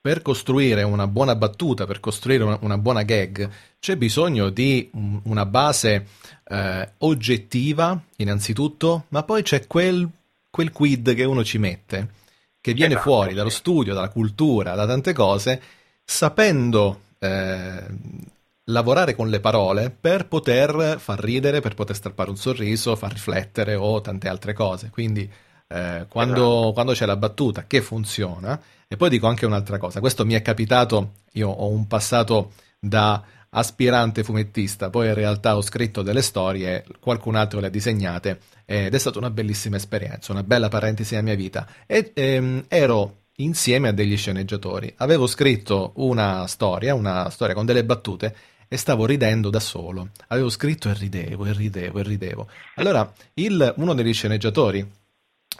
per 0.00 0.22
costruire 0.22 0.82
una 0.82 1.06
buona 1.06 1.34
battuta, 1.34 1.86
per 1.86 2.00
costruire 2.00 2.44
una, 2.44 2.58
una 2.62 2.78
buona 2.78 3.02
gag, 3.02 3.48
c'è 3.80 3.96
bisogno 3.96 4.50
di 4.50 4.88
un, 4.92 5.20
una 5.24 5.44
base 5.44 6.06
eh, 6.44 6.92
oggettiva, 6.98 8.00
innanzitutto, 8.16 9.04
ma 9.08 9.22
poi 9.22 9.42
c'è 9.42 9.66
quel, 9.66 10.08
quel, 10.50 10.72
quid 10.72 11.14
che 11.14 11.24
uno 11.24 11.44
ci 11.44 11.58
mette, 11.58 12.08
che 12.60 12.72
viene 12.74 12.94
esatto, 12.94 13.10
fuori 13.10 13.34
dallo 13.34 13.48
studio, 13.50 13.94
dalla 13.94 14.08
cultura, 14.08 14.74
da 14.74 14.86
tante 14.86 15.12
cose, 15.12 15.60
sapendo 16.04 17.00
eh, 17.18 17.82
lavorare 18.64 19.14
con 19.14 19.28
le 19.28 19.40
parole 19.40 19.90
per 19.90 20.26
poter 20.26 20.96
far 20.98 21.18
ridere, 21.20 21.60
per 21.60 21.74
poter 21.74 21.96
strappare 21.96 22.30
un 22.30 22.36
sorriso, 22.36 22.96
far 22.96 23.12
riflettere 23.12 23.74
o 23.74 24.00
tante 24.00 24.28
altre 24.28 24.52
cose. 24.52 24.90
Quindi 24.90 25.28
eh, 25.68 26.06
quando, 26.08 26.56
esatto. 26.56 26.72
quando 26.72 26.92
c'è 26.92 27.06
la 27.06 27.16
battuta 27.16 27.64
che 27.66 27.82
funziona, 27.82 28.60
e 28.88 28.96
poi 28.96 29.10
dico 29.10 29.26
anche 29.26 29.46
un'altra 29.46 29.78
cosa, 29.78 30.00
questo 30.00 30.24
mi 30.24 30.34
è 30.34 30.42
capitato, 30.42 31.12
io 31.32 31.48
ho 31.48 31.68
un 31.68 31.86
passato 31.86 32.52
da 32.78 33.22
aspirante 33.50 34.24
fumettista, 34.24 34.90
poi 34.90 35.08
in 35.08 35.14
realtà 35.14 35.56
ho 35.56 35.62
scritto 35.62 36.02
delle 36.02 36.22
storie, 36.22 36.84
qualcun 37.00 37.34
altro 37.34 37.60
le 37.60 37.66
ha 37.66 37.70
disegnate 37.70 38.40
ed 38.64 38.94
è 38.94 38.98
stata 38.98 39.18
una 39.18 39.30
bellissima 39.30 39.76
esperienza, 39.76 40.32
una 40.32 40.42
bella 40.42 40.68
parentesi 40.68 41.14
nella 41.14 41.26
mia 41.26 41.36
vita 41.36 41.66
e 41.86 42.10
ehm, 42.14 42.64
ero 42.68 43.16
insieme 43.36 43.88
a 43.88 43.92
degli 43.92 44.16
sceneggiatori. 44.16 44.92
Avevo 44.96 45.26
scritto 45.26 45.92
una 45.96 46.46
storia, 46.46 46.94
una 46.94 47.30
storia 47.30 47.54
con 47.54 47.64
delle 47.64 47.84
battute 47.84 48.34
e 48.68 48.76
stavo 48.76 49.06
ridendo 49.06 49.48
da 49.48 49.60
solo. 49.60 50.10
Avevo 50.28 50.50
scritto 50.50 50.90
e 50.90 50.94
ridevo 50.94 51.46
e 51.46 51.52
ridevo 51.52 52.00
e 52.00 52.02
ridevo. 52.02 52.48
Allora 52.74 53.10
il, 53.34 53.74
uno 53.76 53.94
degli 53.94 54.12
sceneggiatori 54.12 54.86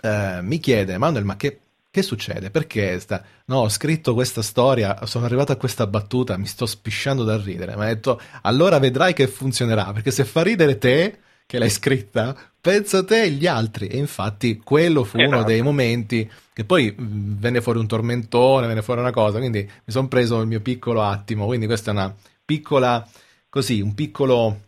eh, 0.01 0.39
mi 0.43 0.59
chiede, 0.59 0.99
Manuel, 0.99 1.25
ma 1.25 1.37
che 1.37 1.61
che 1.91 2.03
succede? 2.03 2.51
Perché 2.51 3.01
sta... 3.01 3.25
No, 3.47 3.61
ho 3.61 3.69
scritto 3.69 4.15
questa 4.15 4.43
storia, 4.43 5.05
sono 5.07 5.25
arrivato 5.25 5.53
a 5.53 5.57
questa 5.57 5.87
battuta, 5.87 6.37
mi 6.37 6.47
sto 6.47 6.67
spisciando 6.67 7.25
da 7.25 7.37
ridere. 7.37 7.75
Mi 7.77 7.83
ha 7.83 7.87
detto, 7.87 8.21
allora 8.43 8.79
vedrai 8.79 9.15
che 9.15 9.27
funzionerà, 9.27 9.93
perché 9.93 10.11
se 10.11 10.25
fa 10.25 10.43
ridere 10.43 10.79
te, 10.79 11.19
che 11.47 11.59
l'hai 11.59 11.71
scritta, 11.71 12.37
pensa 12.61 12.99
a 12.99 13.05
te 13.05 13.23
e 13.23 13.31
gli 13.31 13.47
altri. 13.47 13.89
E 13.89 13.97
infatti 13.97 14.59
quello 14.59 15.03
fu 15.03 15.17
esatto. 15.17 15.35
uno 15.35 15.45
dei 15.45 15.63
momenti 15.63 16.31
che 16.53 16.65
poi 16.65 16.95
venne 16.97 17.63
fuori 17.63 17.79
un 17.79 17.87
tormentone, 17.87 18.67
venne 18.67 18.83
fuori 18.83 19.01
una 19.01 19.13
cosa, 19.13 19.39
quindi 19.39 19.63
mi 19.63 19.93
sono 19.93 20.09
preso 20.09 20.41
il 20.41 20.47
mio 20.47 20.61
piccolo 20.61 21.03
attimo. 21.03 21.47
Quindi 21.47 21.67
questa 21.67 21.91
è 21.91 21.95
una 21.95 22.15
piccola, 22.45 23.09
così, 23.49 23.81
un 23.81 23.95
piccolo 23.95 24.61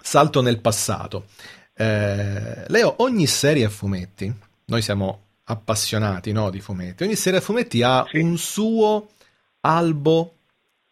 salto 0.00 0.40
nel 0.40 0.60
passato. 0.60 1.26
Eh, 1.74 2.64
Leo, 2.68 2.94
ogni 2.98 3.26
serie 3.26 3.64
a 3.64 3.70
fumetti, 3.70 4.32
noi 4.66 4.82
siamo 4.82 5.20
appassionati 5.44 6.32
no, 6.32 6.50
di 6.50 6.60
fumetti, 6.60 7.02
ogni 7.02 7.16
serie 7.16 7.38
a 7.38 7.42
fumetti 7.42 7.82
ha 7.82 8.04
sì. 8.08 8.18
un 8.18 8.36
suo 8.36 9.08
albo 9.60 10.34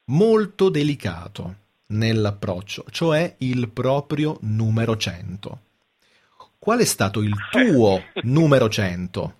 molto 0.07 0.69
delicato 0.69 1.55
nell'approccio, 1.88 2.85
cioè 2.91 3.35
il 3.38 3.71
proprio 3.71 4.38
numero 4.43 4.97
100. 4.97 5.59
Qual 6.59 6.79
è 6.79 6.85
stato 6.85 7.21
il 7.21 7.35
tuo 7.50 8.02
numero 8.23 8.69
100? 8.69 9.35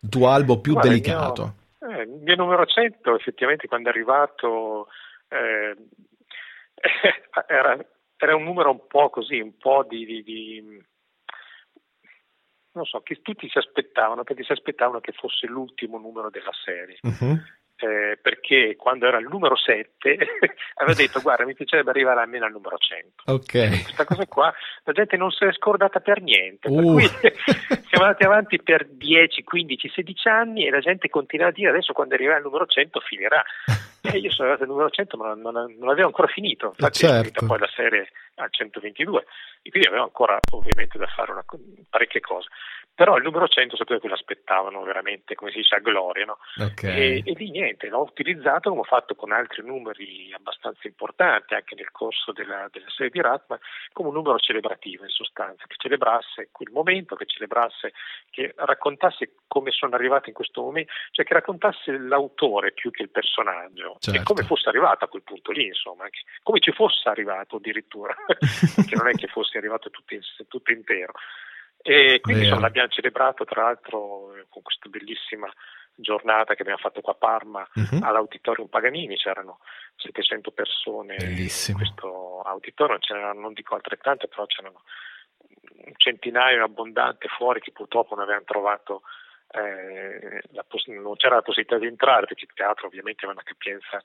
Il 0.00 0.08
tuo 0.08 0.30
albo 0.30 0.60
più 0.60 0.72
Guarda, 0.72 0.90
delicato? 0.90 1.54
Il 1.80 1.86
mio, 1.88 1.96
eh, 1.96 2.02
il 2.02 2.20
mio, 2.22 2.36
numero 2.36 2.66
100 2.66 3.14
effettivamente 3.16 3.68
quando 3.68 3.88
è 3.88 3.92
arrivato 3.92 4.88
eh, 5.28 5.76
era, 7.46 7.78
era, 8.16 8.36
un 8.36 8.42
numero 8.42 8.70
un 8.70 8.86
po' 8.86 9.10
così, 9.10 9.38
un 9.38 9.56
po' 9.56 9.86
di, 9.88 10.04
di, 10.04 10.22
di 10.22 10.84
non 12.74 12.84
so, 12.84 13.00
che 13.00 13.20
tutti 13.22 13.48
si 13.48 13.58
aspettavano, 13.58 14.22
perché 14.24 14.44
si 14.44 14.52
aspettavano 14.52 15.00
che 15.00 15.12
fosse 15.12 15.46
l'ultimo 15.46 15.98
numero 15.98 16.30
della 16.30 16.52
serie. 16.64 16.98
Mhm. 17.02 17.42
Eh, 17.76 18.16
perché 18.22 18.76
quando 18.76 19.08
era 19.08 19.18
il 19.18 19.26
numero 19.28 19.56
7 19.56 20.16
aveva 20.78 20.96
detto 20.96 21.20
guarda 21.20 21.44
mi 21.44 21.54
piacerebbe 21.54 21.90
arrivare 21.90 22.20
almeno 22.20 22.44
al 22.44 22.52
numero 22.52 22.76
100 22.78 23.24
Ok. 23.32 23.82
questa 23.82 24.04
cosa 24.04 24.26
qua 24.26 24.54
la 24.84 24.92
gente 24.92 25.16
non 25.16 25.32
se 25.32 25.46
l'è 25.46 25.52
scordata 25.52 25.98
per 25.98 26.22
niente 26.22 26.70
per 26.70 26.84
Uh. 26.84 26.92
cui 26.92 27.02
siamo 27.90 28.04
andati 28.04 28.22
avanti 28.22 28.62
per 28.62 28.86
10, 28.86 29.42
15, 29.42 29.88
16 29.88 30.28
anni 30.28 30.66
e 30.68 30.70
la 30.70 30.78
gente 30.78 31.08
continua 31.08 31.48
a 31.48 31.50
dire 31.50 31.70
adesso 31.70 31.92
quando 31.92 32.14
arriverà 32.14 32.36
il 32.36 32.44
numero 32.44 32.64
100 32.64 33.00
finirà 33.00 33.42
e 34.12 34.18
io 34.18 34.30
sono 34.30 34.48
arrivato 34.48 34.64
al 34.64 34.68
numero 34.68 34.90
100 34.90 35.16
ma 35.16 35.34
non, 35.34 35.74
non, 35.78 35.88
avevo 35.88 36.08
ancora 36.08 36.28
finito 36.28 36.74
infatti 36.76 36.98
certo. 36.98 37.14
è 37.14 37.20
finita 37.20 37.46
poi 37.46 37.58
la 37.58 37.70
serie 37.74 38.08
al 38.36 38.48
122 38.50 39.24
e 39.62 39.70
quindi 39.70 39.88
avevo 39.88 40.04
ancora 40.04 40.38
ovviamente 40.50 40.98
da 40.98 41.06
fare 41.06 41.32
una, 41.32 41.44
parecchie 41.88 42.20
cose 42.20 42.48
però 42.94 43.16
il 43.16 43.24
numero 43.24 43.48
100 43.48 43.76
sapevo 43.76 43.98
che 43.98 44.08
lo 44.08 44.14
aspettavano 44.14 44.82
veramente 44.82 45.34
come 45.34 45.50
si 45.50 45.58
dice 45.58 45.74
a 45.74 45.80
gloria 45.80 46.24
no? 46.26 46.38
Ok. 46.58 46.84
e, 46.84 47.22
e 47.24 47.32
lì 47.34 47.50
niente, 47.50 47.88
l'ho 47.88 48.02
utilizzato 48.02 48.68
come 48.68 48.82
ho 48.82 48.84
fatto 48.84 49.14
con 49.14 49.32
altri 49.32 49.64
numeri 49.64 50.32
abbastanza 50.32 50.86
importanti 50.86 51.54
anche 51.54 51.74
nel 51.74 51.90
corso 51.90 52.32
della, 52.32 52.68
della 52.70 52.90
serie 52.90 53.10
di 53.10 53.20
Ratman 53.20 53.58
come 53.92 54.08
un 54.08 54.14
numero 54.14 54.38
celebrativo 54.38 55.02
in 55.02 55.10
sostanza, 55.10 55.64
che 55.66 55.74
celebrasse 55.76 56.48
quel 56.52 56.70
momento, 56.70 57.16
che 57.16 57.26
celebrasse, 57.26 57.92
che 58.30 58.52
raccontasse 58.56 59.34
come 59.48 59.70
sono 59.70 59.94
arrivato 59.94 60.28
in 60.28 60.34
questo 60.34 60.62
momento, 60.62 60.92
cioè 61.10 61.24
che 61.24 61.34
raccontasse 61.34 61.98
l'autore 61.98 62.72
più 62.72 62.90
che 62.90 63.02
il 63.02 63.10
personaggio 63.10 63.93
Certo. 63.98 64.20
e 64.20 64.22
come 64.22 64.42
fosse 64.44 64.68
arrivato 64.68 65.04
a 65.04 65.08
quel 65.08 65.22
punto 65.22 65.52
lì, 65.52 65.66
insomma, 65.66 66.04
come 66.42 66.60
ci 66.60 66.72
fosse 66.72 67.08
arrivato 67.08 67.56
addirittura, 67.56 68.14
che 68.86 68.94
non 68.96 69.08
è 69.08 69.12
che 69.12 69.26
fosse 69.28 69.58
arrivato 69.58 69.90
tutto, 69.90 70.14
in- 70.14 70.20
tutto 70.48 70.72
intero. 70.72 71.12
E 71.86 72.20
quindi 72.22 72.44
insomma, 72.44 72.62
l'abbiamo 72.62 72.88
celebrato 72.88 73.44
tra 73.44 73.64
l'altro 73.64 74.34
eh, 74.36 74.46
con 74.48 74.62
questa 74.62 74.88
bellissima 74.88 75.52
giornata 75.96 76.54
che 76.54 76.62
abbiamo 76.62 76.80
fatto 76.80 77.00
qua 77.02 77.12
a 77.12 77.16
Parma 77.16 77.68
Mhm. 77.74 78.02
all'Auditorium 78.02 78.68
Paganini, 78.68 79.16
c'erano 79.16 79.58
700 79.96 80.50
persone 80.50 81.16
Bellissimo. 81.16 81.78
in 81.78 81.84
questo 81.84 82.40
auditorium, 82.40 82.98
c'erano 83.00 83.38
non 83.38 83.52
dico 83.52 83.74
altrettante, 83.74 84.28
però 84.28 84.46
c'erano 84.46 84.82
un 85.84 85.92
centinaio 85.96 86.64
abbondante 86.64 87.28
fuori 87.28 87.60
che 87.60 87.70
purtroppo 87.72 88.14
non 88.14 88.24
avevano 88.24 88.44
trovato 88.46 89.02
eh, 89.54 90.42
la 90.50 90.64
non 90.86 91.16
c'era 91.16 91.36
la 91.36 91.42
possibilità 91.42 91.78
di 91.78 91.86
entrare 91.86 92.26
perché 92.26 92.44
il 92.44 92.52
teatro 92.54 92.86
ovviamente 92.86 93.24
aveva 93.24 93.40
una 93.40 93.48
capienza 93.48 94.02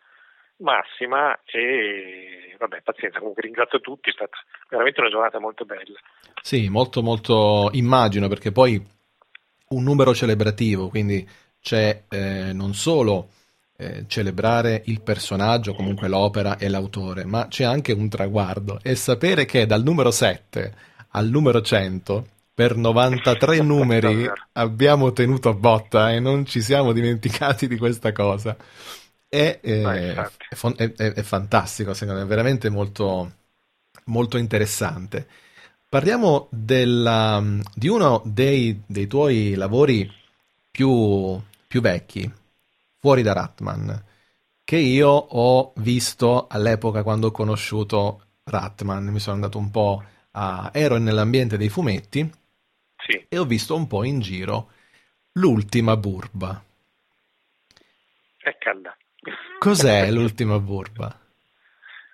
massima 0.57 1.39
e 1.45 2.55
vabbè 2.57 2.81
pazienza. 2.81 3.19
Comunque 3.19 3.43
ringrazio 3.43 3.79
tutti 3.79 4.09
è 4.09 4.13
stata 4.13 4.37
veramente 4.69 4.99
una 4.99 5.09
giornata 5.09 5.39
molto 5.39 5.65
bella. 5.65 5.97
Sì, 6.41 6.69
molto 6.69 7.01
molto 7.01 7.69
immagino 7.73 8.27
perché 8.27 8.51
poi 8.51 8.81
un 9.69 9.83
numero 9.83 10.13
celebrativo, 10.13 10.89
quindi 10.89 11.27
c'è 11.61 12.03
eh, 12.09 12.53
non 12.53 12.73
solo 12.73 13.29
eh, 13.77 14.05
celebrare 14.07 14.83
il 14.85 15.01
personaggio, 15.01 15.73
comunque 15.73 16.07
l'opera 16.07 16.57
e 16.57 16.69
l'autore, 16.69 17.25
ma 17.25 17.47
c'è 17.47 17.63
anche 17.63 17.91
un 17.91 18.09
traguardo. 18.09 18.79
E 18.83 18.95
sapere 18.95 19.45
che 19.45 19.65
dal 19.65 19.83
numero 19.83 20.11
7 20.11 20.87
al 21.11 21.27
numero 21.27 21.61
100 21.61 22.27
per 22.59 22.75
93 22.75 23.61
numeri 23.61 24.29
abbiamo 24.53 25.13
tenuto 25.13 25.47
a 25.47 25.53
botta 25.53 26.11
e 26.11 26.19
non 26.19 26.45
ci 26.45 26.61
siamo 26.61 26.91
dimenticati 26.91 27.69
di 27.69 27.77
questa 27.77 28.11
cosa. 28.11 28.57
È, 29.29 29.59
eh, 29.63 29.81
infatti. 30.03 30.45
è 30.49 30.55
è- 30.75 30.93
è- 30.93 31.13
è 31.13 31.21
fantastico, 31.23 31.93
secondo 31.93 32.19
me, 32.19 32.25
è 32.25 32.27
veramente 32.29 32.67
molto, 32.69 33.31
molto 34.07 34.35
interessante. 34.37 35.25
Parliamo 35.87 36.49
della- 36.51 37.41
di 37.73 37.87
uno 37.87 38.21
dei, 38.25 38.81
dei 38.85 39.07
tuoi 39.07 39.53
lavori 39.55 40.11
più, 40.69 41.39
più 41.65 41.79
vecchi, 41.81 42.29
fuori 42.99 43.21
da 43.21 43.31
Ratman, 43.33 44.03
che 44.65 44.75
io 44.77 45.09
ho 45.09 45.71
visto 45.77 46.47
all'epoca 46.47 47.03
quando 47.03 47.27
ho 47.27 47.31
conosciuto 47.31 48.23
Ratman. 48.43 49.05
Mi 49.05 49.19
sono 49.19 49.35
andato 49.35 49.57
un 49.57 49.71
po' 49.71 50.03
a... 50.31 50.69
ero 50.73 50.97
nell'ambiente 50.97 51.55
dei 51.57 51.69
fumetti 51.69 52.29
sì 53.09 53.25
e 53.27 53.37
ho 53.37 53.45
visto 53.45 53.75
un 53.75 53.87
po' 53.87 54.03
in 54.03 54.19
giro 54.19 54.71
l'ultima 55.33 55.97
burba. 55.97 56.63
è 58.37 58.57
calda 58.57 58.95
Cos'è 59.57 60.09
l'ultima 60.11 60.59
burba? 60.59 61.19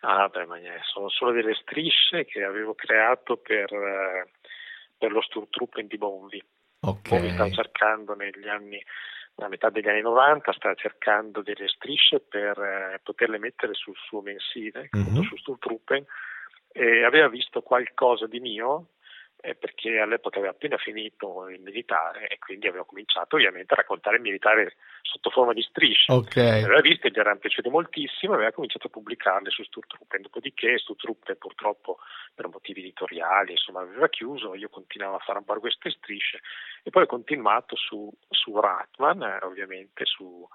Ah, 0.01 0.27
beh, 0.27 0.45
ma 0.45 0.57
sono 0.83 1.09
solo 1.09 1.31
delle 1.31 1.55
strisce 1.55 2.25
che 2.25 2.43
avevo 2.43 2.75
creato 2.75 3.37
per, 3.37 3.71
eh, 3.73 4.29
per 4.97 5.11
lo 5.11 5.21
Sturmtruppen 5.21 5.87
di 5.87 5.97
Bonvi. 5.97 6.43
Bonvi 7.07 7.29
stava 7.31 7.49
Ok, 7.49 7.55
cercando 7.55 8.13
negli 8.15 8.47
anni, 8.47 8.83
a 9.37 9.47
metà 9.47 9.69
degli 9.69 9.87
anni 9.87 10.01
90, 10.01 10.51
stava 10.53 10.75
cercando 10.75 11.41
delle 11.41 11.67
strisce 11.67 12.19
per 12.19 12.57
eh, 12.59 12.99
poterle 13.03 13.39
mettere 13.39 13.73
sul 13.73 13.95
suo 13.95 14.21
mensile, 14.21 14.89
Mhm. 14.93 15.01
appunto 15.01 15.23
su 15.23 15.37
Sturmtruppen, 15.37 16.05
e 16.71 17.03
aveva 17.03 17.27
visto 17.27 17.61
qualcosa 17.61 18.27
di 18.27 18.39
mio 18.39 18.89
eh, 19.45 19.53
perché 19.53 19.99
all'epoca 19.99 20.39
aveva 20.39 20.53
appena 20.53 20.75
finito 20.77 21.47
il 21.49 21.61
militare 21.61 22.27
e 22.27 22.39
quindi 22.39 22.67
aveva 22.67 22.83
cominciato 22.83 23.35
ovviamente 23.35 23.73
a 23.73 23.77
raccontare 23.77 24.15
il 24.15 24.23
militare 24.23 24.75
sotto 25.03 25.29
forma 25.29 25.53
di 25.53 25.61
strisce. 25.61 26.11
ok, 26.11 26.35
Le 26.35 26.63
aveva 26.63 26.81
viste, 26.81 27.11
gli 27.11 27.19
erano 27.19 27.37
piaciute 27.37 27.69
moltissimo 27.69 28.33
e 28.33 28.37
aveva 28.37 28.51
cominciato 28.51 28.87
a 28.87 28.89
pubblicarle 28.89 29.51
su 29.51 29.63
Sturtruppen. 29.63 30.23
Dopodiché 30.23 30.79
Sturtruppen 30.79 31.37
purtroppo 31.37 31.99
per 32.33 32.47
motivi 32.47 32.81
editoriali 32.81 33.51
insomma, 33.51 33.81
aveva 33.81 34.09
chiuso, 34.09 34.55
io 34.55 34.69
continuavo 34.69 35.17
a 35.17 35.19
fare 35.19 35.37
un 35.37 35.45
po' 35.45 35.59
queste 35.59 35.91
strisce 35.91 36.41
e 36.81 36.89
poi 36.89 37.03
ho 37.03 37.07
continuato 37.07 37.75
su, 37.75 38.11
su 38.29 38.59
Ratman, 38.59 39.21
eh, 39.21 39.45
ovviamente 39.45 40.05
su, 40.05 40.47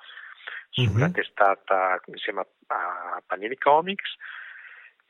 sulla 0.71 1.07
Mhm. 1.07 1.13
testata 1.13 2.01
insieme 2.07 2.41
a, 2.41 2.47
a 3.15 3.23
Panini 3.25 3.57
Comics 3.57 4.17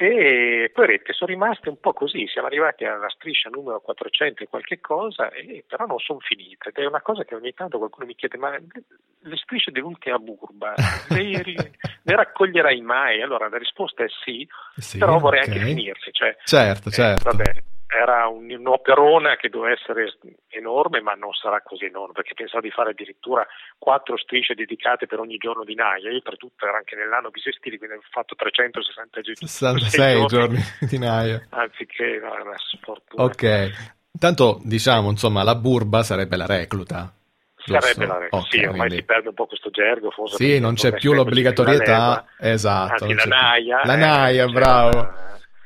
e 0.02 0.70
poi 0.72 0.86
rete 0.86 1.12
sono 1.12 1.30
rimaste 1.30 1.68
un 1.68 1.78
po' 1.78 1.92
così, 1.92 2.26
siamo 2.26 2.46
arrivati 2.46 2.86
alla 2.86 3.10
striscia 3.10 3.50
numero 3.50 3.80
400 3.80 4.42
e 4.42 4.48
qualche 4.48 4.80
cosa, 4.80 5.30
e, 5.30 5.62
però 5.66 5.84
non 5.84 5.98
sono 5.98 6.20
finite 6.20 6.70
ed 6.70 6.76
è 6.76 6.86
una 6.86 7.02
cosa 7.02 7.24
che 7.24 7.34
ogni 7.34 7.52
tanto 7.52 7.76
qualcuno 7.76 8.06
mi 8.06 8.14
chiede 8.14 8.38
ma 8.38 8.56
le 8.56 9.36
strisce 9.36 9.70
dell'ultima 9.70 10.18
burba 10.18 10.74
le, 11.10 11.42
le 11.42 12.16
raccoglierai 12.16 12.80
mai? 12.80 13.20
Allora 13.20 13.50
la 13.50 13.58
risposta 13.58 14.02
è 14.02 14.08
sì, 14.24 14.48
Sì, 14.76 14.96
però 14.96 15.18
vorrei 15.18 15.42
ok. 15.42 15.48
anche 15.48 15.64
finirle, 15.64 16.12
cioè, 16.12 16.36
Certo, 16.44 16.88
eh, 16.88 16.92
certo. 16.92 17.30
vabbè, 17.30 17.52
era 17.92 18.26
un- 18.28 18.50
un'operona 18.50 19.36
che 19.36 19.48
doveva 19.48 19.74
essere 19.74 20.14
enorme, 20.48 21.00
ma 21.00 21.12
non 21.14 21.32
sarà 21.32 21.60
così 21.62 21.86
enorme, 21.86 22.12
perché 22.12 22.34
pensavo 22.34 22.62
di 22.62 22.70
fare 22.70 22.90
addirittura 22.90 23.46
quattro 23.78 24.16
strisce 24.16 24.54
dedicate 24.54 25.06
per 25.06 25.18
ogni 25.18 25.36
giorno 25.38 25.64
di 25.64 25.74
Naia. 25.74 26.08
Io, 26.10 26.16
oltretutto, 26.16 26.66
era 26.66 26.76
anche 26.78 26.94
nell'anno 26.96 27.30
bisestile, 27.30 27.78
quindi 27.78 27.96
ho 27.96 28.00
fatto 28.10 28.34
366 28.34 29.36
66 29.46 30.26
giorni 30.26 30.58
di 30.80 30.98
Naia. 30.98 31.44
Anziché 31.50 32.20
no, 32.22 32.32
una 32.32 32.56
sfortuna. 32.56 33.22
Ok. 33.24 33.70
Intanto 34.12 34.60
diciamo, 34.64 35.08
insomma, 35.10 35.42
la 35.42 35.54
burba 35.54 36.02
sarebbe 36.02 36.36
la 36.36 36.46
recluta. 36.46 37.12
giusto? 37.56 37.80
Sarebbe 37.80 38.06
la 38.06 38.18
regola. 38.18 38.42
Ok, 38.42 38.48
sì, 38.50 38.58
ormai 38.60 38.76
quindi- 38.78 38.96
si 38.96 39.02
perde 39.04 39.28
un 39.28 39.34
po' 39.34 39.46
questo 39.46 39.70
gergo, 39.70 40.10
forse. 40.10 40.36
Sì, 40.36 40.58
non 40.58 40.74
c'è 40.74 40.92
più 40.94 41.12
l'obbligatorietà. 41.12 42.24
Esatto. 42.38 43.04
Anzi, 43.04 43.14
la 43.14 43.24
naia. 43.24 43.80
La 43.84 43.94
eh, 43.94 43.96
naia, 43.96 44.46
c'era- 44.46 44.58
bravo. 44.58 45.12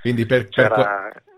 Quindi 0.01 0.27
per, 0.27 0.49
per 0.49 0.71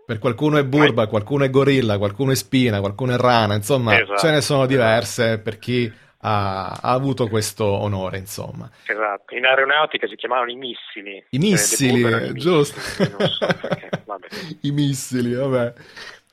per 0.07 0.19
qualcuno 0.19 0.57
è 0.59 0.65
burba, 0.65 1.07
qualcuno 1.09 1.45
è 1.45 1.51
gorilla, 1.51 1.99
qualcuno 1.99 2.31
è 2.33 2.37
spina, 2.37 2.81
qualcuno 2.81 3.13
è 3.15 3.17
rana, 3.17 3.55
insomma, 3.55 3.95
Esatto, 3.99 4.17
ce 4.19 4.31
ne 4.31 4.41
sono 4.41 4.61
esatto. 4.61 4.73
diverse 4.73 5.39
per 5.41 5.59
chi 5.59 5.93
ha, 6.19 6.67
ha 6.69 6.93
avuto 6.93 7.29
questo 7.29 7.65
onore, 7.67 8.19
insomma. 8.19 8.71
Esatto, 8.85 9.35
in 9.35 9.45
aeronautica 9.45 10.07
si 10.07 10.17
chiamavano 10.17 10.51
i 10.51 10.57
missili. 10.57 11.23
I 11.31 11.39
missili, 11.39 12.03
erano 12.03 12.27
i 12.27 12.33
giusto. 12.35 12.79
missili, 12.79 13.29
so 13.29 13.53
perché. 13.61 13.91
I 14.63 14.71
missili, 14.71 15.35
vabbè. 15.35 15.73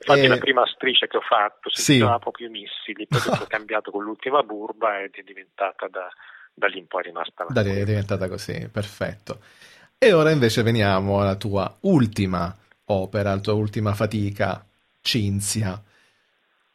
Infatti 0.05 0.25
Eh, 0.25 0.27
la 0.27 0.38
prima 0.38 0.65
striscia 0.67 1.07
che 1.07 1.17
ho 1.17 1.21
fatto 1.21 1.69
si 1.69 1.81
sì. 1.81 1.95
chiamava 1.95 2.19
proprio 2.19 2.47
i 2.47 2.51
missili, 2.51 3.07
poi 3.07 3.21
ho 3.39 3.45
cambiato 3.47 3.89
con 3.91 4.03
l'ultima 4.03 4.43
burba 4.43 5.01
ed 5.01 5.13
è 5.15 5.21
diventata 5.23 5.88
da, 5.89 6.07
da 6.53 6.67
lì 6.67 6.79
in 6.79 6.88
poi 6.88 7.01
è 7.01 7.05
rimasta 7.05 7.45
Da 7.49 7.62
lì 7.62 7.71
è 7.71 7.83
diventata 7.86 8.27
così, 8.27 8.69
perfetto. 8.71 9.39
E 9.97 10.12
ora 10.12 10.31
invece 10.31 10.63
veniamo 10.63 11.21
alla 11.21 11.36
tua 11.36 11.73
ultima 11.81 12.53
opera, 12.85 13.33
la 13.33 13.39
tua 13.39 13.53
ultima 13.53 13.93
fatica, 13.93 14.65
Cinzia. 15.01 15.81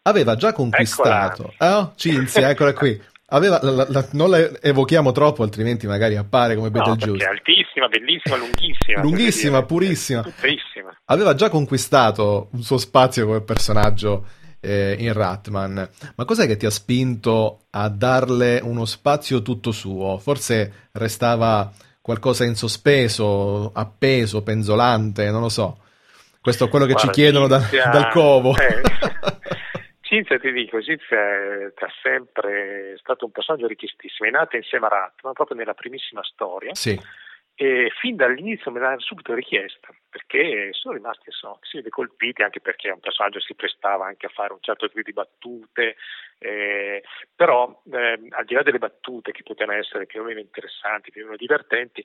Aveva 0.02 0.36
già 0.36 0.52
conquistato... 0.52 1.52
Oh, 1.58 1.92
Cinzia, 1.96 2.50
eccola 2.50 2.72
qui. 2.72 3.00
Aveva, 3.30 3.58
la- 3.62 3.86
la- 3.88 4.08
non 4.12 4.30
la 4.30 4.38
evochiamo 4.62 5.12
troppo, 5.12 5.42
altrimenti 5.42 5.86
magari 5.86 6.16
appare 6.16 6.54
come 6.54 6.70
No, 6.70 6.78
Betelgeuse. 6.78 7.24
è 7.24 7.28
altissima, 7.28 7.86
bellissima, 7.88 8.36
lunghissima. 8.36 9.02
Lunghissima, 9.02 9.62
purissima. 9.64 10.22
Tuttissima. 10.22 10.96
Aveva 11.06 11.34
già 11.34 11.50
conquistato 11.50 12.48
un 12.52 12.62
suo 12.62 12.78
spazio 12.78 13.26
come 13.26 13.42
personaggio 13.42 14.26
eh, 14.60 14.96
in 14.98 15.12
Ratman, 15.12 15.90
ma 16.14 16.24
cos'è 16.24 16.46
che 16.46 16.56
ti 16.56 16.64
ha 16.64 16.70
spinto 16.70 17.66
a 17.70 17.88
darle 17.90 18.60
uno 18.62 18.86
spazio 18.86 19.42
tutto 19.42 19.72
suo? 19.72 20.16
Forse 20.16 20.88
restava 20.92 21.70
qualcosa 22.00 22.44
in 22.44 22.54
sospeso, 22.54 23.72
appeso, 23.74 24.42
penzolante, 24.42 25.30
non 25.30 25.42
lo 25.42 25.50
so. 25.50 25.80
Questo 26.48 26.64
è 26.64 26.68
quello 26.70 26.87
che 26.87 26.92
Guarda, 26.92 27.12
ci 27.12 27.20
chiedono 27.20 27.46
da- 27.46 27.61
dal 27.92 28.08
covo. 28.11 28.54
eh, 28.56 28.80
Cinzia 30.00 30.38
ti 30.38 30.50
dico, 30.50 30.80
Cinzia 30.80 31.18
è, 31.18 31.72
è 31.74 31.87
sempre 32.02 32.96
stato 33.00 33.26
un 33.26 33.30
personaggio 33.32 33.66
richiestissimo, 33.66 34.26
è 34.26 34.32
nata 34.32 34.56
insieme 34.56 34.87
a 34.87 34.88
Ratman 34.88 35.34
proprio 35.34 35.58
nella 35.58 35.74
primissima 35.74 36.22
storia 36.24 36.74
Sì. 36.74 36.98
E 37.60 37.90
fin 37.98 38.14
dall'inizio 38.14 38.70
me 38.70 38.78
l'ha 38.78 38.94
subito 38.98 39.34
richiesta 39.34 39.88
perché 40.08 40.68
sono 40.74 40.94
rimasti 40.94 41.28
vede 41.72 41.88
colpiti 41.88 42.42
anche 42.42 42.60
perché 42.60 42.88
un 42.88 43.00
personaggio 43.00 43.40
si 43.40 43.56
prestava 43.56 44.06
anche 44.06 44.26
a 44.26 44.30
fare 44.32 44.52
un 44.52 44.60
certo 44.60 44.86
tipo 44.86 45.02
di 45.02 45.12
battute 45.12 45.96
eh, 46.38 47.02
però 47.34 47.82
eh, 47.90 48.28
al 48.28 48.44
di 48.44 48.54
là 48.54 48.62
delle 48.62 48.78
battute 48.78 49.32
che 49.32 49.42
potevano 49.42 49.76
essere 49.76 50.06
più 50.06 50.20
o 50.20 50.24
meno 50.24 50.38
interessanti 50.38 51.10
più 51.10 51.22
o 51.22 51.24
meno 51.24 51.36
divertenti 51.36 52.04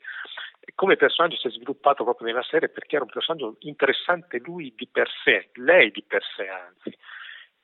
come 0.73 0.95
personaggio 0.95 1.37
si 1.37 1.49
è 1.49 1.51
sviluppato 1.51 2.03
proprio 2.03 2.25
nella 2.25 2.41
serie 2.41 2.69
perché 2.69 2.95
era 2.95 3.05
un 3.05 3.11
personaggio 3.11 3.57
interessante 3.59 4.39
lui 4.39 4.73
di 4.75 4.87
per 4.91 5.07
sé 5.23 5.49
lei 5.53 5.91
di 5.91 6.03
per 6.07 6.23
sé 6.35 6.47
anzi. 6.47 6.97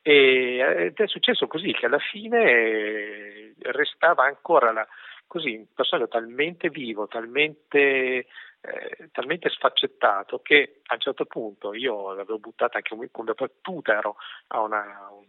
E, 0.02 0.86
ed 0.86 0.96
è 0.96 1.08
successo 1.08 1.48
così 1.48 1.72
che 1.72 1.88
alla 1.88 2.00
fine 2.00 2.44
eh, 2.44 3.54
restava 3.64 4.26
ancora 4.26 4.72
la, 4.72 4.88
così 5.30 5.56
un 5.56 5.68
personaggio 5.76 6.10
talmente 6.10 6.70
vivo, 6.70 7.08
talmente, 7.08 8.26
eh, 8.62 9.10
talmente 9.12 9.48
sfaccettato 9.50 10.42
che 10.42 10.82
a 10.88 10.96
un 10.96 11.00
certo 11.00 11.26
punto 11.26 11.74
io 11.76 12.14
l'avevo 12.14 12.40
buttata 12.40 12.78
anche 12.78 12.90
come, 13.12 13.34
battuta, 13.36 13.96
ero 13.96 14.16
a 14.48 14.62
una, 14.62 15.08
un, 15.12 15.26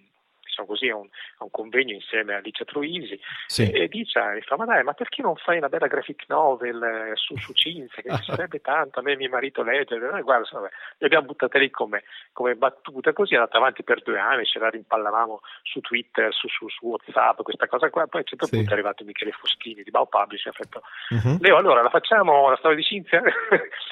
diciamo 0.50 0.66
così, 0.68 0.88
a 0.88 0.96
un, 0.96 1.08
a 1.38 1.44
un 1.44 1.50
convegno 1.50 1.94
insieme 1.94 2.34
a 2.34 2.38
Alicia 2.38 2.64
Troisi 2.64 3.18
Sì. 3.46 3.70
e 3.70 3.88
dice, 3.88 4.20
mi 4.34 4.40
fa 4.42 4.56
ma 4.56 4.64
dai 4.66 4.82
ma 4.82 4.92
perché 4.92 5.22
non 5.22 5.36
fai 5.36 5.56
una 5.58 5.68
bella 5.68 5.86
graphic 5.86 6.24
novel 6.28 6.82
eh, 6.82 7.12
su, 7.16 7.36
su 7.38 7.52
Cinzia 7.52 8.02
che 8.02 8.14
ci 8.16 8.24
sarebbe 8.34 8.60
tanto, 8.60 8.98
a 8.98 9.02
me 9.02 9.12
e 9.12 9.16
mio 9.16 9.28
marito 9.30 9.62
leggere, 9.62 10.06
Eh, 10.18 10.22
guarda 10.22 10.42
insomma, 10.44 10.68
le 10.98 11.06
abbiamo 11.06 11.26
buttate 11.26 11.58
lì 11.58 11.70
come, 11.70 12.02
come 12.32 12.54
battuta 12.56 13.12
così 13.12 13.34
è 13.34 13.36
andata 13.36 13.56
avanti 13.58 13.82
per 13.82 14.02
due 14.02 14.18
anni, 14.18 14.44
ce 14.44 14.58
la 14.58 14.68
rimpallavamo 14.68 15.40
su 15.62 15.80
Twitter, 15.80 16.32
su, 16.34 16.48
su, 16.48 16.68
su 16.68 16.86
Whatsapp, 16.86 17.40
questa 17.42 17.66
cosa 17.68 17.88
qua, 17.90 18.06
poi 18.06 18.20
a 18.20 18.24
un 18.24 18.24
certo 18.24 18.46
Sì. 18.46 18.56
punto 18.56 18.70
è 18.70 18.72
arrivato 18.74 19.04
Michele 19.04 19.32
Foschini 19.32 19.82
di 19.82 19.90
Bau 19.90 20.08
Publish 20.08 20.46
e 20.46 20.48
ha 20.50 20.52
detto 20.56 20.82
Mhm. 21.10 21.38
Leo 21.40 21.56
allora 21.56 21.82
la 21.82 21.90
facciamo 21.90 22.48
la 22.50 22.56
storia 22.56 22.76
di 22.76 22.82
Cinzia? 22.84 23.22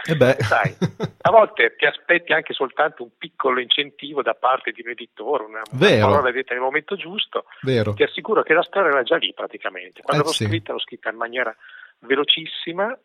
E 0.05 0.15
beh. 0.17 0.37
Sai, 0.43 0.75
a 1.23 1.31
volte 1.31 1.75
ti 1.77 1.85
aspetti 1.87 2.33
anche 2.33 2.53
soltanto 2.53 3.03
un 3.03 3.11
piccolo 3.19 3.61
incentivo 3.61 4.23
da 4.23 4.35
parte 4.35 4.73
di 4.73 4.83
un 4.83 4.91
editore, 4.91 5.45
una, 5.45 5.63
una 5.71 6.07
parola 6.07 6.31
detta 6.31 6.55
nel 6.59 6.67
momento 6.67 6.97
giusto, 6.97 7.47
Vero. 7.63 7.95
ti 7.95 8.03
assicuro 8.03 8.43
che 8.43 8.53
la 8.55 8.63
storia 8.63 8.91
era 8.91 9.03
già 9.03 9.17
lì 9.17 9.33
praticamente. 9.33 10.03
Quando 10.03 10.23
Eh, 10.23 10.27
l'ho 10.27 10.33
sì. 10.33 10.45
scritta, 10.45 10.73
l'ho 10.73 10.81
scritta 10.81 11.11
in 11.11 11.17
maniera 11.17 11.55
velocissima 12.01 12.97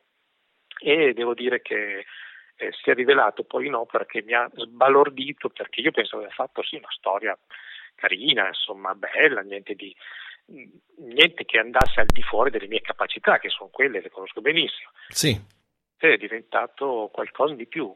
e 0.80 1.14
devo 1.14 1.34
dire 1.34 1.62
che 1.62 2.06
eh, 2.56 2.72
si 2.72 2.90
è 2.90 2.94
rivelato 2.94 3.44
poi 3.44 3.70
no 3.70 3.86
perché 3.86 4.22
mi 4.22 4.34
ha 4.34 4.50
sbalordito 4.54 5.50
perché 5.50 5.82
io 5.82 5.92
pensavo 5.92 6.20
di 6.22 6.26
aver 6.26 6.36
fatto 6.38 6.62
sì 6.64 6.76
una 6.76 6.92
storia 6.92 7.38
carina, 7.96 8.48
insomma 8.48 8.94
bella, 8.96 9.42
niente 9.42 9.74
di 9.76 9.96
niente 10.98 11.46
che 11.46 11.58
andasse 11.58 12.02
al 12.02 12.08
di 12.08 12.22
fuori 12.22 12.50
delle 12.50 12.68
mie 12.68 12.82
capacità, 12.82 13.40
che 13.40 13.48
sono 13.50 13.70
quelle 13.70 14.02
che 14.02 14.10
conosco 14.10 14.42
benissimo 14.42 14.90
Sì. 15.08 15.40
è 15.98 16.18
diventato 16.18 17.10
qualcosa 17.14 17.54
di 17.54 17.66
più, 17.66 17.96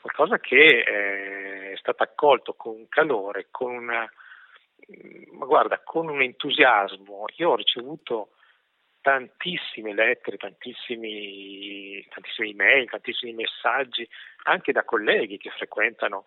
qualcosa 0.00 0.38
che 0.40 0.56
eh, 0.80 1.72
è 1.72 1.76
stato 1.76 2.02
accolto 2.02 2.54
con 2.54 2.88
calore, 2.88 3.46
con 3.50 3.72
una, 3.74 4.10
ma 5.32 5.46
guarda, 5.46 5.80
con 5.84 6.08
un 6.08 6.22
entusiasmo. 6.22 7.24
Io 7.36 7.50
ho 7.50 7.56
ricevuto 7.56 8.30
tantissime 9.00 9.92
lettere, 9.92 10.36
tantissimi, 10.38 12.06
tantissime 12.08 12.48
email, 12.48 12.88
tantissimi 12.88 13.32
messaggi, 13.34 14.08
anche 14.44 14.72
da 14.72 14.82
colleghi 14.84 15.36
che 15.36 15.50
frequentano 15.50 16.24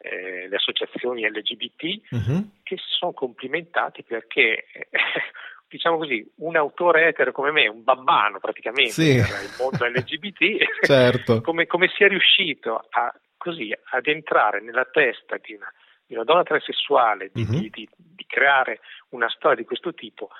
eh, 0.00 0.46
le 0.48 0.56
associazioni 0.56 1.28
LGBT 1.28 2.12
Mhm. 2.12 2.50
che 2.62 2.76
si 2.76 2.84
sono 2.86 3.12
complimentati 3.12 4.02
perché, 4.04 4.66
eh, 4.72 4.88
diciamo 5.68 5.96
così, 5.96 6.24
un 6.36 6.56
autore 6.56 7.08
etero 7.08 7.32
come 7.32 7.50
me, 7.50 7.66
un 7.66 7.82
babbano 7.82 8.38
praticamente 8.38 8.92
Sì. 8.92 9.20
mondo 9.58 9.86
LGBT, 9.86 10.56
Certo. 10.86 11.40
come, 11.42 11.66
come 11.66 11.88
sia 11.88 12.08
riuscito 12.08 12.86
a, 12.90 13.12
così, 13.36 13.74
ad 13.90 14.06
entrare 14.06 14.60
nella 14.60 14.84
testa 14.84 15.36
di 15.38 15.54
una, 15.54 15.72
di 16.08 16.14
una 16.14 16.24
donna 16.24 16.42
transessuale, 16.42 17.30
di, 17.32 17.42
Mhm. 17.44 17.60
di- 17.60 17.70
di- 17.70 17.88
di 17.94 18.24
creare 18.26 18.80
una 19.10 19.28
storia 19.28 19.58
di 19.58 19.64
questo 19.64 19.92
tipo, 19.92 20.30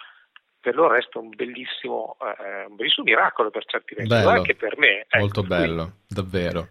per 0.60 0.74
loro 0.74 0.94
resta 0.94 1.18
un 1.18 1.28
bellissimo, 1.28 2.16
eh, 2.20 2.64
un 2.64 2.74
bellissimo 2.74 3.04
miracolo 3.06 3.50
per 3.50 3.64
certi 3.66 3.94
versi, 3.94 4.12
anche 4.12 4.54
per 4.56 4.76
me. 4.78 5.00
ecco, 5.02 5.18
Molto 5.18 5.42
bello, 5.42 5.92
davvero. 6.08 6.70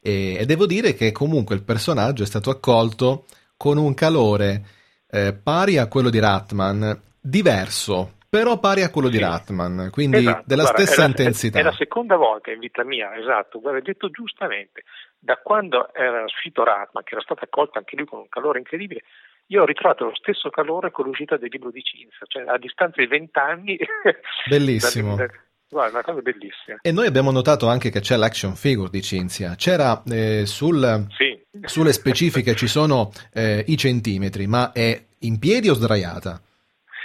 E, 0.00 0.36
e 0.40 0.44
devo 0.44 0.66
dire 0.66 0.92
che 0.94 1.12
comunque 1.12 1.54
il 1.54 1.62
personaggio 1.62 2.24
è 2.24 2.26
stato 2.26 2.50
accolto 2.50 3.26
con 3.56 3.78
un 3.78 3.94
calore 3.94 4.64
eh, 5.08 5.34
pari 5.34 5.78
a 5.78 5.88
quello 5.88 6.10
di 6.10 6.18
Ratman, 6.18 7.00
diverso, 7.20 8.14
però 8.32 8.58
pari 8.58 8.82
a 8.82 8.88
quello 8.88 9.10
di 9.10 9.18
Sì. 9.18 9.22
Ratman, 9.24 9.90
quindi 9.92 10.16
Esatto, 10.16 10.44
della 10.46 10.62
guarda, 10.62 10.80
stessa 10.80 10.94
è 11.00 11.02
la- 11.04 11.08
intensità. 11.10 11.58
È 11.58 11.62
la 11.62 11.74
seconda 11.74 12.16
volta 12.16 12.50
in 12.50 12.60
vita 12.60 12.82
mia, 12.82 13.14
esatto, 13.14 13.60
guarda, 13.60 13.78
hai 13.80 13.84
detto 13.84 14.08
giustamente, 14.08 14.84
da 15.18 15.36
quando 15.36 15.92
era 15.92 16.22
uscito 16.24 16.64
Ratman, 16.64 17.04
che 17.04 17.12
era 17.12 17.20
stato 17.22 17.44
accolto 17.44 17.76
anche 17.76 17.94
lui 17.94 18.06
con 18.06 18.20
un 18.20 18.28
calore 18.30 18.58
incredibile, 18.58 19.02
io 19.48 19.60
ho 19.60 19.66
ritrovato 19.66 20.04
lo 20.06 20.14
stesso 20.14 20.48
calore 20.48 20.90
con 20.90 21.04
l'uscita 21.04 21.36
del 21.36 21.50
libro 21.52 21.70
di 21.70 21.82
Cinzia, 21.82 22.24
cioè 22.26 22.44
a 22.46 22.56
distanza 22.56 23.02
di 23.02 23.06
vent'anni. 23.06 23.76
Bellissimo. 24.48 25.14
da- 25.16 25.26
da- 25.26 25.32
guarda, 25.68 25.92
una 25.98 26.02
cosa 26.02 26.20
bellissima. 26.22 26.78
E 26.80 26.90
noi 26.90 27.06
abbiamo 27.06 27.30
notato 27.32 27.68
anche 27.68 27.90
che 27.90 28.00
c'è 28.00 28.16
l'action 28.16 28.54
figure 28.56 28.88
di 28.88 29.02
Cinzia. 29.02 29.56
C'era 29.56 30.02
eh, 30.10 30.46
sul, 30.46 31.06
Sì. 31.18 31.38
sulle 31.66 31.92
specifiche 31.92 32.54
ci 32.54 32.66
sono 32.66 33.10
eh, 33.34 33.62
i 33.68 33.76
centimetri, 33.76 34.46
ma 34.46 34.72
è 34.72 34.98
in 35.20 35.38
piedi 35.38 35.68
o 35.68 35.74
sdraiata? 35.74 36.40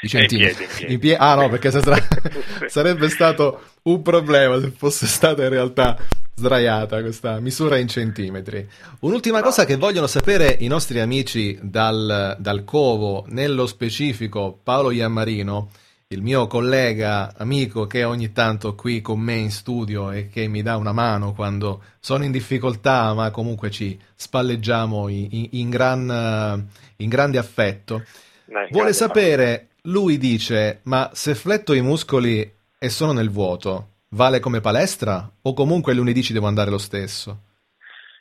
I 0.01 0.07
È 0.07 0.19
in 0.21 0.27
centimetri. 0.29 0.55
piedi, 0.55 0.63
in 0.63 0.77
piedi. 0.77 0.93
In 0.93 0.99
pie- 0.99 1.17
Ah 1.17 1.35
no, 1.35 1.49
perché 1.49 1.71
Sì. 1.71 1.79
sarebbe 2.67 3.09
stato 3.09 3.61
un 3.83 4.01
problema 4.01 4.59
se 4.59 4.71
fosse 4.75 5.05
stata 5.07 5.43
in 5.43 5.49
realtà 5.49 5.97
sdraiata 6.35 7.01
questa 7.01 7.39
misura 7.39 7.77
in 7.77 7.87
centimetri. 7.87 8.67
Un'ultima 8.99 9.41
cosa 9.41 9.65
che 9.65 9.75
vogliono 9.75 10.05
sapere 10.07 10.55
i 10.59 10.67
nostri 10.67 10.99
amici 10.99 11.57
dal, 11.61 12.35
dal 12.39 12.63
Covo, 12.63 13.25
nello 13.29 13.65
specifico 13.65 14.57
Paolo 14.61 14.91
Iammarino, 14.91 15.69
il 16.09 16.21
mio 16.21 16.45
collega, 16.47 17.33
amico 17.35 17.85
che 17.87 18.03
ogni 18.03 18.31
tanto 18.31 18.75
qui 18.75 19.01
con 19.01 19.19
me 19.19 19.33
in 19.33 19.51
studio 19.51 20.11
e 20.11 20.29
che 20.29 20.47
mi 20.47 20.61
dà 20.61 20.77
una 20.77 20.93
mano 20.93 21.33
quando 21.33 21.81
sono 21.99 22.23
in 22.23 22.31
difficoltà, 22.31 23.13
ma 23.13 23.29
comunque 23.31 23.71
ci 23.71 23.99
spalleggiamo 24.15 25.07
in, 25.09 25.47
in- 25.51 25.69
gran, 25.69 26.67
in 26.97 27.09
grande 27.09 27.37
affetto. 27.39 28.03
Dai, 28.45 28.67
Vuole 28.71 28.93
sapere, 28.93 29.67
lui 29.87 30.17
dice, 30.17 30.81
ma 30.83 31.09
se 31.13 31.33
fletto 31.35 31.73
i 31.73 31.81
muscoli 31.81 32.41
e 32.79 32.89
sono 32.89 33.13
nel 33.13 33.29
vuoto, 33.29 33.99
vale 34.09 34.39
come 34.39 34.61
palestra 34.61 35.29
o 35.41 35.53
comunque 35.53 35.93
lunedì 35.93 36.23
ci 36.23 36.33
devo 36.33 36.47
andare 36.47 36.69
lo 36.69 36.77
stesso? 36.77 37.43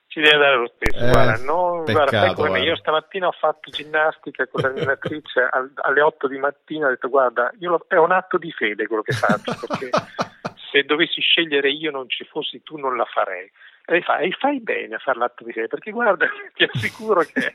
Ci 0.07 0.21
deve 0.21 0.39
dare 0.39 0.57
lo 0.57 0.73
stesso. 0.75 1.05
Eh, 1.05 1.11
guarda, 1.11 1.45
no, 1.45 1.83
guarda, 1.85 2.05
peccato, 2.05 2.43
me, 2.45 2.49
guarda. 2.49 2.65
io 2.65 2.77
stamattina 2.77 3.27
ho 3.27 3.33
fatto 3.39 3.71
ginnastica 3.71 4.47
con 4.47 4.63
l'allenatrice 4.63 5.47
al- 5.51 5.73
alle 5.75 6.01
8 6.01 6.29
di 6.29 6.39
mattina, 6.39 6.87
ho 6.87 6.91
detto 6.91 7.09
guarda, 7.09 7.53
io 7.59 7.71
lo- 7.71 7.85
è 7.87 7.97
un 7.97 8.13
atto 8.13 8.39
di 8.39 8.51
fede 8.53 8.87
quello 8.87 9.03
che 9.03 9.13
faccio, 9.13 9.55
perché 9.61 9.91
se 10.71 10.85
dovessi 10.85 11.21
scegliere 11.21 11.69
io 11.71 11.91
non 11.91 12.09
ci 12.09 12.25
fossi 12.25 12.63
tu 12.63 12.79
non 12.79 12.97
la 12.97 13.05
farei. 13.05 13.45
E 13.89 13.93
lei 13.93 14.03
fa, 14.03 14.19
e 14.19 14.31
fai 14.39 14.61
bene 14.61 14.95
a 14.95 14.99
fare 14.99 15.19
l'atto 15.19 15.45
di 15.45 15.53
fede, 15.53 15.67
perché 15.69 15.91
guarda, 15.91 16.27
ti 16.55 16.65
assicuro 16.65 17.21
che, 17.21 17.55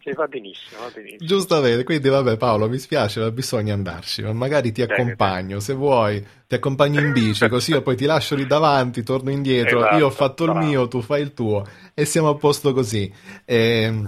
che 0.00 0.12
va 0.12 0.26
benissimo, 0.26 0.80
va 0.82 0.90
benissimo. 0.92 1.26
Giustamente, 1.26 1.84
quindi 1.84 2.08
vabbè 2.08 2.36
Paolo, 2.36 2.68
mi 2.68 2.78
spiace, 2.78 3.20
ma 3.20 3.30
bisogna 3.30 3.74
andarci, 3.74 4.22
ma 4.22 4.32
magari 4.32 4.72
ti 4.72 4.82
accompagno, 4.82 5.60
se 5.60 5.74
vuoi, 5.74 6.24
ti 6.46 6.54
accompagno 6.54 7.00
in 7.00 7.12
bici, 7.12 7.48
così 7.48 7.72
io 7.72 7.82
poi 7.82 7.96
ti 7.96 8.06
lascio 8.06 8.34
lì 8.34 8.46
davanti, 8.46 9.02
torno 9.02 9.30
indietro, 9.30 9.78
Esatto, 9.78 9.96
io 9.96 10.06
ho 10.06 10.10
fatto 10.10 10.44
il 10.44 10.50
bravo. 10.52 10.66
mio, 10.66 10.88
tu 10.88 11.00
fai 11.02 11.22
il 11.22 11.34
tuo 11.34 11.66
e 11.94 12.04
siamo 12.04 12.30
a 12.30 12.34
posto 12.34 12.72
così. 12.72 13.12
E, 13.44 14.04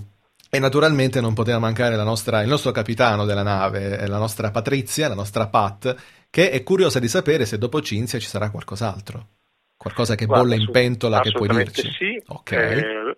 e 0.51 0.59
naturalmente 0.59 1.21
non 1.21 1.35
poteva 1.35 1.59
mancare 1.59 1.97
la 1.97 2.05
nostra- 2.05 2.43
il 2.43 2.49
nostro 2.49 2.73
capitano 2.73 3.25
della 3.25 3.43
nave, 3.43 3.99
eh, 3.99 4.07
la 4.07 4.19
nostra 4.19 4.51
Patrizia, 4.51 5.09
la 5.09 5.15
nostra 5.15 5.47
Pat, 5.47 5.95
che 6.29 6.51
è 6.51 6.63
curiosa 6.63 6.99
di 6.99 7.09
sapere 7.09 7.47
se 7.47 7.59
dopo 7.59 7.81
Cinzia 7.81 8.19
ci 8.19 8.27
sarà 8.27 8.51
qualcos'altro. 8.51 9.29
Qualcosa 9.77 10.15
che 10.15 10.27
Guarda, 10.27 10.45
bolle 10.45 10.63
in 10.63 10.71
pentola 10.71 11.21
che 11.21 11.33
puoi 11.33 11.49
dirci. 11.49 11.91
Sì. 11.91 12.23
Ok. 12.29 12.53
Eh, 12.53 13.17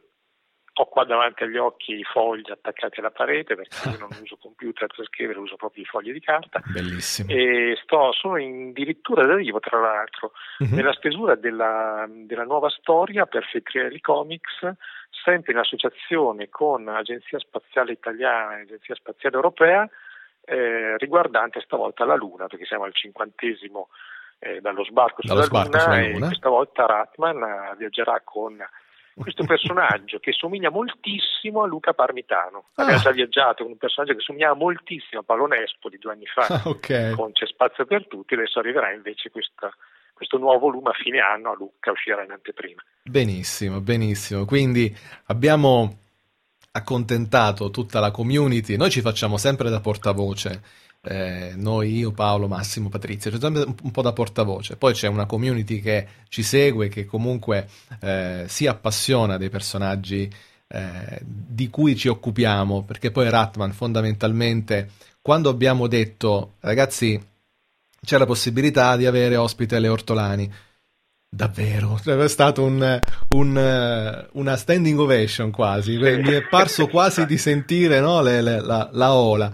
ho 0.77 0.87
qua 0.87 1.05
davanti 1.05 1.45
agli 1.45 1.57
occhi 1.57 1.95
i 1.95 2.03
fogli 2.03 2.51
attaccati 2.51 2.99
alla 2.99 3.13
parete 3.13 3.55
perché 3.55 3.91
io 3.91 3.99
non 3.99 4.09
uso 4.21 4.37
computer 4.41 4.89
per 4.95 5.07
scrivere, 5.07 5.39
uso 5.39 5.55
proprio 5.57 5.83
i 5.85 5.87
fogli 5.87 6.13
di 6.13 6.21
carta. 6.21 6.61
Bellissimo. 6.65 7.31
E 7.31 7.79
sto, 7.83 8.13
sono 8.13 8.35
addirittura 8.35 9.25
d'arrivo, 9.25 9.61
tra 9.61 9.79
l'altro, 9.79 10.33
Mhm. 10.59 10.75
nella 10.75 10.93
stesura 10.95 11.37
della, 11.37 12.07
della 12.09 12.45
nuova 12.45 12.69
storia 12.71 13.27
per 13.27 13.45
Fettrieri 13.45 14.01
Comics, 14.01 14.73
sempre 15.25 15.53
in 15.53 15.59
associazione 15.59 16.49
con 16.49 16.89
Agenzia 16.89 17.39
Spaziale 17.39 17.93
Italiana 17.93 18.59
e 18.59 18.63
Agenzia 18.63 18.95
Spaziale 18.97 19.37
Europea, 19.37 19.89
eh, 20.45 20.97
riguardante 20.99 21.61
stavolta 21.61 22.05
la 22.05 22.17
Luna, 22.17 22.47
perché 22.49 22.65
siamo 22.67 22.85
al 22.85 22.95
cinquantesimo 22.95 23.89
eh, 24.41 24.61
dallo 24.61 24.85
sbarco 24.85 25.21
Dallo 25.23 25.43
sulla 25.45 25.63
sbarco 25.63 25.69
Luna 25.71 25.81
sulla 25.81 26.01
e 26.03 26.13
Luna. 26.13 26.27
questa 26.27 26.49
volta 26.49 26.87
Ratman 26.87 27.75
viaggerà 27.79 28.21
con 28.25 28.59
questo 29.15 29.45
personaggio 29.45 30.19
che 30.19 30.33
somiglia 30.33 30.71
moltissimo 30.71 31.63
a 31.63 31.67
Luca 31.67 31.93
Parmitano. 31.95 32.65
Ah. 32.75 32.83
Aveva 32.83 32.99
già 32.99 33.11
viaggiato 33.13 33.63
con 33.63 33.73
un 33.73 33.79
personaggio 33.79 34.15
che 34.15 34.21
somigliava 34.21 34.55
moltissimo 34.55 35.21
a 35.21 35.25
Paolo 35.25 35.47
Nespoli 35.47 35.99
due 35.99 36.13
anni 36.13 36.27
fa 36.27 36.47
Ah, 36.49 36.63
ok. 36.69 37.13
con 37.15 37.33
C'è 37.33 37.47
spazio 37.47 37.85
per 37.87 38.07
tutti, 38.09 38.35
adesso 38.35 38.59
arriverà 38.59 38.93
invece 38.93 39.31
questa- 39.31 39.73
questo 40.13 40.39
nuovo 40.39 40.59
volume 40.61 40.91
a 40.91 40.95
fine 40.95 41.19
anno 41.21 41.51
a 41.51 41.55
Lucca, 41.57 41.91
uscirà 41.91 42.23
in 42.23 42.31
anteprima. 42.31 42.83
Benissimo, 43.03 43.81
benissimo. 43.81 44.45
Quindi 44.45 44.95
abbiamo 45.27 45.99
accontentato 46.73 47.71
tutta 47.71 48.01
la 48.01 48.11
community. 48.11 48.77
Noi 48.77 48.91
ci 48.91 49.01
facciamo 49.01 49.37
sempre 49.37 49.71
da 49.71 49.81
portavoce. 49.81 50.63
Eh, 51.07 51.53
noi, 51.57 51.99
io, 51.99 52.13
Paolo, 52.13 52.49
Massimo, 52.49 52.89
Patrizia, 52.89 53.31
c'è 53.31 53.39
sempre 53.39 53.65
un 53.65 53.91
po' 53.91 54.03
da 54.03 54.13
portavoce. 54.13 54.77
Poi 54.77 54.93
c'è 54.95 55.09
una 55.09 55.27
community 55.27 55.81
che 55.81 56.07
ci 56.29 56.43
segue, 56.43 56.89
che 56.89 57.05
comunque 57.05 57.69
eh, 58.01 58.45
si 58.49 58.67
appassiona 58.67 59.37
dei 59.37 59.51
personaggi 59.51 60.33
eh, 60.67 61.21
di 61.23 61.69
cui 61.69 61.97
ci 61.97 62.09
occupiamo, 62.09 62.83
perché 62.85 63.11
poi 63.11 63.29
Ratman 63.29 63.73
fondamentalmente, 63.73 64.91
quando 65.21 65.51
abbiamo 65.51 65.87
detto, 65.87 66.55
ragazzi, 66.61 67.21
c'è 68.05 68.19
la 68.19 68.27
possibilità 68.27 68.97
di 68.97 69.07
avere 69.07 69.37
ospite 69.37 69.79
le 69.79 69.89
Ortolani, 69.89 70.51
Davvero, 71.35 72.01
è 72.05 72.29
stato 72.29 72.63
un, 72.63 73.01
un, 73.31 73.59
eh, 73.59 74.29
una 74.33 74.57
standing 74.57 74.97
ovation 74.99 75.51
quasi, 75.51 75.97
mi 75.97 76.31
è 76.31 76.47
parso 76.49 76.87
quasi 76.87 77.27
di 77.27 77.37
sentire 77.39 77.99
no, 77.99 78.23
le- 78.23 78.41
le- 78.41 78.61
la, 78.61 78.89
la 78.93 79.13
ola, 79.13 79.53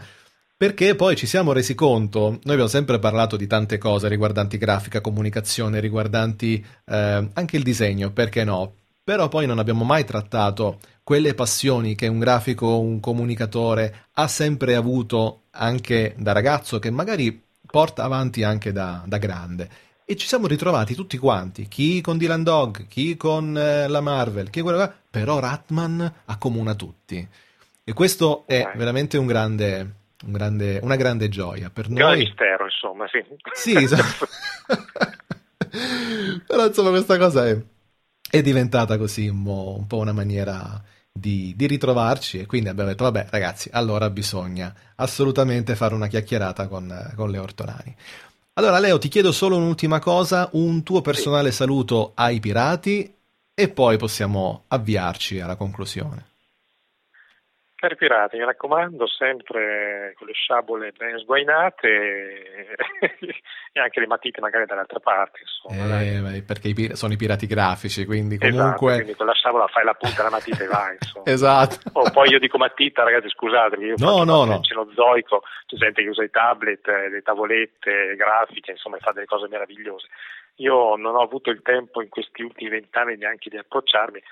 perché 0.61 0.95
poi 0.95 1.17
ci 1.17 1.25
siamo 1.25 1.55
resi 1.55 1.75
conto, 1.75 2.21
noi 2.21 2.53
abbiamo 2.53 2.67
sempre 2.67 2.99
parlato 2.99 3.39
di 3.39 3.47
tante 3.47 3.79
cose 3.79 4.09
riguardanti 4.09 4.59
grafica, 4.59 5.01
comunicazione, 5.01 5.81
riguardanti 5.81 6.63
eh, 6.85 7.29
anche 7.33 7.57
il 7.57 7.63
disegno, 7.63 8.11
perché 8.11 8.45
no, 8.45 8.75
però 9.03 9.29
poi 9.29 9.47
non 9.47 9.59
abbiamo 9.59 9.85
mai 9.85 10.05
trattato 10.05 10.79
quelle 11.03 11.33
passioni 11.33 11.95
che 11.95 12.09
un 12.09 12.19
grafico, 12.19 12.79
un 12.79 13.01
comunicatore 13.01 14.09
ha 14.13 14.29
sempre 14.29 14.75
avuto 14.75 15.45
anche 15.53 16.15
da 16.19 16.33
ragazzo, 16.33 16.79
che 16.79 16.91
magari 16.91 17.43
porta 17.65 18.05
avanti 18.05 18.43
anche 18.43 18.71
da, 18.71 19.03
da 19.07 19.17
grande. 19.17 19.67
E 20.05 20.15
ci 20.15 20.27
siamo 20.27 20.47
ritrovati 20.47 20.95
tutti 20.95 21.17
quanti, 21.17 21.69
chi 21.69 22.03
con 22.03 22.19
Dylan 22.19 22.43
Dog, 22.43 22.87
chi 22.87 23.17
con 23.17 23.57
eh, 23.57 23.89
la 23.89 24.03
Marvel, 24.03 24.51
chi 24.51 24.61
quello 24.61 24.77
là, 24.77 24.95
però 25.11 25.39
Ratman 25.39 26.13
accomuna 26.27 26.75
tutti. 26.75 27.27
E 27.83 27.93
questo 27.95 28.45
è 28.47 28.71
veramente 28.77 29.17
un 29.17 29.27
grande, 29.27 30.00
un 30.27 30.33
grande- 30.33 30.81
una 30.83 30.97
grande 30.97 31.29
gioia 31.29 31.71
per 31.71 31.89
Un 31.89 31.95
grande 31.95 32.17
noi. 32.17 32.25
mistero, 32.25 32.65
insomma, 32.65 33.07
sì. 33.09 33.23
Sì, 33.53 33.83
esatto. 33.83 34.29
Però 36.47 36.67
insomma 36.67 36.91
questa 36.91 37.17
cosa 37.17 37.47
è, 37.47 37.57
è 38.31 38.43
diventata 38.43 38.99
così 38.99 39.29
un 39.29 39.43
po', 39.43 39.77
un 39.79 39.87
po' 39.87 39.99
una 39.99 40.13
maniera 40.13 40.83
di, 41.13 41.55
di 41.57 41.67
ritrovarci 41.67 42.39
e 42.41 42.47
quindi 42.47 42.69
abbiamo 42.69 42.91
detto 42.91 43.05
vabbè 43.05 43.29
ragazzi, 43.31 43.69
allora 43.73 44.11
bisogna 44.11 44.75
assolutamente 44.97 45.75
fare 45.77 45.95
una 45.95 46.07
chiacchierata 46.07 46.69
con, 46.69 47.13
con 47.15 47.31
Leo 47.31 47.43
Ortolani. 47.43 47.95
Allora 48.55 48.79
Leo 48.79 48.99
ti 48.99 49.09
chiedo 49.09 49.33
solo 49.33 49.57
un'ultima 49.57 50.01
cosa, 50.01 50.49
un 50.53 50.83
tuo 50.83 51.01
personale 51.01 51.51
saluto 51.53 52.13
ai 52.15 52.41
pirati 52.41 53.15
e 53.55 53.69
poi 53.69 53.97
possiamo 53.97 54.65
avviarci 54.69 55.41
alla 55.41 55.57
conclusione. 55.57 56.30
Cari 57.81 57.97
pirati, 57.97 58.37
mi 58.37 58.45
raccomando, 58.45 59.07
sempre 59.07 60.13
con 60.19 60.27
le 60.27 60.35
sciabole 60.35 60.93
ben 60.93 61.17
sguainate 61.17 61.89
e, 63.73 63.81
anche 63.81 64.01
le 64.01 64.07
matite 64.07 64.43
magari 64.43 64.67
dall'altra 64.67 65.01
parte, 65.01 65.41
insomma. 65.41 66.03
Eh, 66.03 66.43
perché 66.43 66.69
i 66.69 66.75
pir- 66.75 66.93
sono 66.93 67.15
i 67.15 67.17
pirati 67.17 67.47
grafici, 67.47 68.05
quindi 68.05 68.37
Esatto, 68.39 68.55
comunque... 68.55 68.95
quindi 68.97 69.15
con 69.15 69.25
la 69.25 69.33
sciabola 69.33 69.67
fai 69.69 69.85
la 69.85 69.95
punta 69.95 70.17
della 70.17 70.29
matita 70.29 70.63
e 70.63 70.67
vai, 70.67 70.97
insomma. 71.01 71.25
Esatto. 71.33 71.91
Oh, 71.95 72.11
poi 72.11 72.29
io 72.29 72.39
dico 72.39 72.59
matita, 72.59 73.03
ragazzi, 73.03 73.31
scusatemi, 73.31 73.87
io 73.87 73.95
No, 73.97 74.25
no, 74.25 74.45
no. 74.45 74.61
cenozoico, 74.61 75.43
c'è 75.65 75.77
gente 75.77 76.03
che 76.03 76.09
usa 76.11 76.23
i 76.23 76.29
tablet, 76.29 76.87
eh, 76.87 77.09
le 77.09 77.23
tavolette 77.23 78.15
grafiche, 78.15 78.73
insomma, 78.73 78.99
fa 78.99 79.13
delle 79.13 79.25
cose 79.25 79.49
meravigliose. 79.49 80.07
Io 80.57 80.97
non 80.97 81.15
ho 81.15 81.23
avuto 81.23 81.49
il 81.49 81.63
tempo 81.63 82.03
in 82.03 82.11
questi 82.11 82.43
ultimi 82.43 82.69
vent'anni 82.69 83.17
neanche 83.17 83.49
di 83.49 83.57
approcciarmi, 83.57 84.23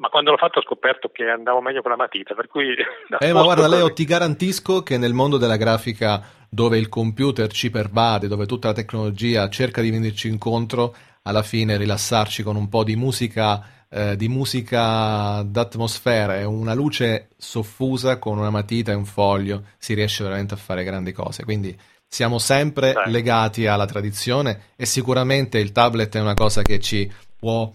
ma 0.00 0.08
quando 0.08 0.30
l'ho 0.30 0.38
fatto 0.38 0.58
ho 0.58 0.62
scoperto 0.62 1.10
che 1.12 1.28
andavo 1.28 1.60
meglio 1.60 1.82
con 1.82 1.90
la 1.90 1.96
matita, 1.96 2.34
per 2.34 2.48
cui... 2.48 2.74
Eh, 3.18 3.32
ma 3.34 3.42
guarda, 3.42 3.68
Leo, 3.68 3.92
ti 3.92 4.04
garantisco 4.04 4.82
che 4.82 4.96
nel 4.96 5.12
mondo 5.12 5.36
della 5.36 5.56
grafica, 5.56 6.22
dove 6.48 6.78
il 6.78 6.88
computer 6.88 7.50
ci 7.52 7.70
pervade, 7.70 8.26
dove 8.26 8.46
tutta 8.46 8.68
la 8.68 8.74
tecnologia 8.74 9.48
cerca 9.50 9.82
di 9.82 9.90
venirci 9.90 10.28
incontro, 10.28 10.94
alla 11.22 11.42
fine 11.42 11.76
rilassarci 11.76 12.42
con 12.42 12.56
un 12.56 12.70
po' 12.70 12.82
di 12.82 12.96
musica, 12.96 13.62
eh, 13.90 14.16
di 14.16 14.28
musica 14.28 15.42
d'atmosfera 15.42 16.38
e 16.38 16.44
una 16.44 16.72
luce 16.72 17.28
soffusa 17.36 18.18
con 18.18 18.38
una 18.38 18.50
matita 18.50 18.92
e 18.92 18.94
un 18.94 19.04
foglio, 19.04 19.64
si 19.76 19.92
riesce 19.92 20.24
veramente 20.24 20.54
a 20.54 20.56
fare 20.56 20.82
grandi 20.82 21.12
cose. 21.12 21.44
Quindi 21.44 21.78
siamo 22.08 22.38
sempre 22.38 22.94
Dai. 22.94 23.10
legati 23.10 23.66
alla 23.66 23.86
tradizione 23.86 24.70
e 24.76 24.86
sicuramente 24.86 25.58
il 25.58 25.72
tablet 25.72 26.16
è 26.16 26.20
una 26.20 26.34
cosa 26.34 26.62
che 26.62 26.80
ci 26.80 27.10
può 27.38 27.70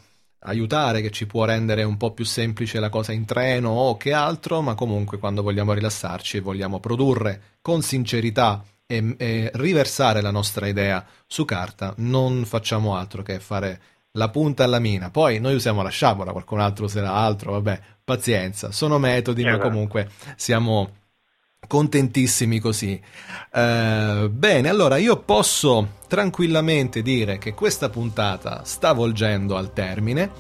aiutare, 0.46 1.02
che 1.02 1.12
ci 1.12 1.26
può 1.26 1.46
rendere 1.46 1.84
un 1.84 1.98
po' 1.98 2.12
più 2.12 2.26
semplice 2.26 2.80
la 2.80 2.90
cosa 2.90 3.12
in 3.12 3.26
treno 3.26 3.70
o 3.70 3.98
che 3.98 4.14
altro, 4.14 4.62
ma 4.62 4.76
comunque 4.76 5.18
quando 5.18 5.42
vogliamo 5.42 5.74
rilassarci 5.74 6.38
e 6.38 6.42
vogliamo 6.42 6.80
produrre 6.80 7.42
con 7.62 7.82
sincerità 7.82 8.64
e, 8.88 9.16
e 9.18 9.52
riversare 9.56 10.22
la 10.22 10.32
nostra 10.32 10.68
idea 10.68 11.06
su 11.26 11.46
carta, 11.46 11.94
non 11.98 12.46
facciamo 12.46 12.96
altro 12.96 13.24
che 13.24 13.40
fare 13.40 13.82
la 14.12 14.30
punta 14.30 14.64
alla 14.64 14.80
mina. 14.80 15.10
Poi 15.10 15.40
noi 15.40 15.56
usiamo 15.56 15.82
la 15.82 15.90
sciabola, 15.90 16.32
qualcun 16.32 16.60
altro 16.60 16.86
userà 16.86 17.12
altro, 17.12 17.52
vabbè, 17.52 17.80
pazienza, 18.04 18.72
sono 18.72 18.98
metodi, 18.98 19.44
ma 19.44 19.52
Esatto. 19.52 19.68
comunque 19.68 20.10
siamo 20.36 21.04
contentissimi 21.68 22.60
così. 22.60 23.00
Eh, 23.54 24.30
bene, 24.32 24.70
allora 24.70 24.98
io 24.98 25.18
posso 25.18 25.94
tranquillamente 26.08 27.02
dire 27.02 27.38
che 27.38 27.54
questa 27.54 27.90
puntata 27.90 28.62
sta 28.64 28.94
volgendo 28.94 29.56
al 29.58 29.74
termine. 29.74 30.32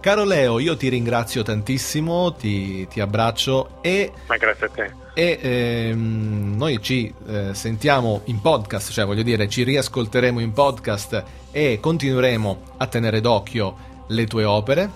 Caro 0.00 0.24
Leo, 0.24 0.58
io 0.58 0.76
ti 0.76 0.88
ringrazio 0.88 1.42
tantissimo, 1.42 2.34
ti, 2.34 2.86
ti 2.88 3.00
abbraccio 3.00 3.78
e, 3.80 4.12
Ma 4.26 4.36
grazie 4.36 4.66
a 4.66 4.68
te. 4.68 4.92
e, 5.14 5.38
ehm, 5.40 6.56
noi 6.58 6.78
ci 6.82 7.12
eh, 7.26 7.54
sentiamo 7.54 8.20
in 8.26 8.42
podcast, 8.42 8.92
cioè 8.92 9.06
voglio 9.06 9.22
dire, 9.22 9.48
ci 9.48 9.62
riascolteremo 9.62 10.40
in 10.40 10.52
podcast 10.52 11.24
e 11.50 11.78
continueremo 11.80 12.60
a 12.76 12.86
tenere 12.86 13.22
d'occhio 13.22 13.76
le 14.08 14.26
tue 14.26 14.44
opere. 14.44 14.90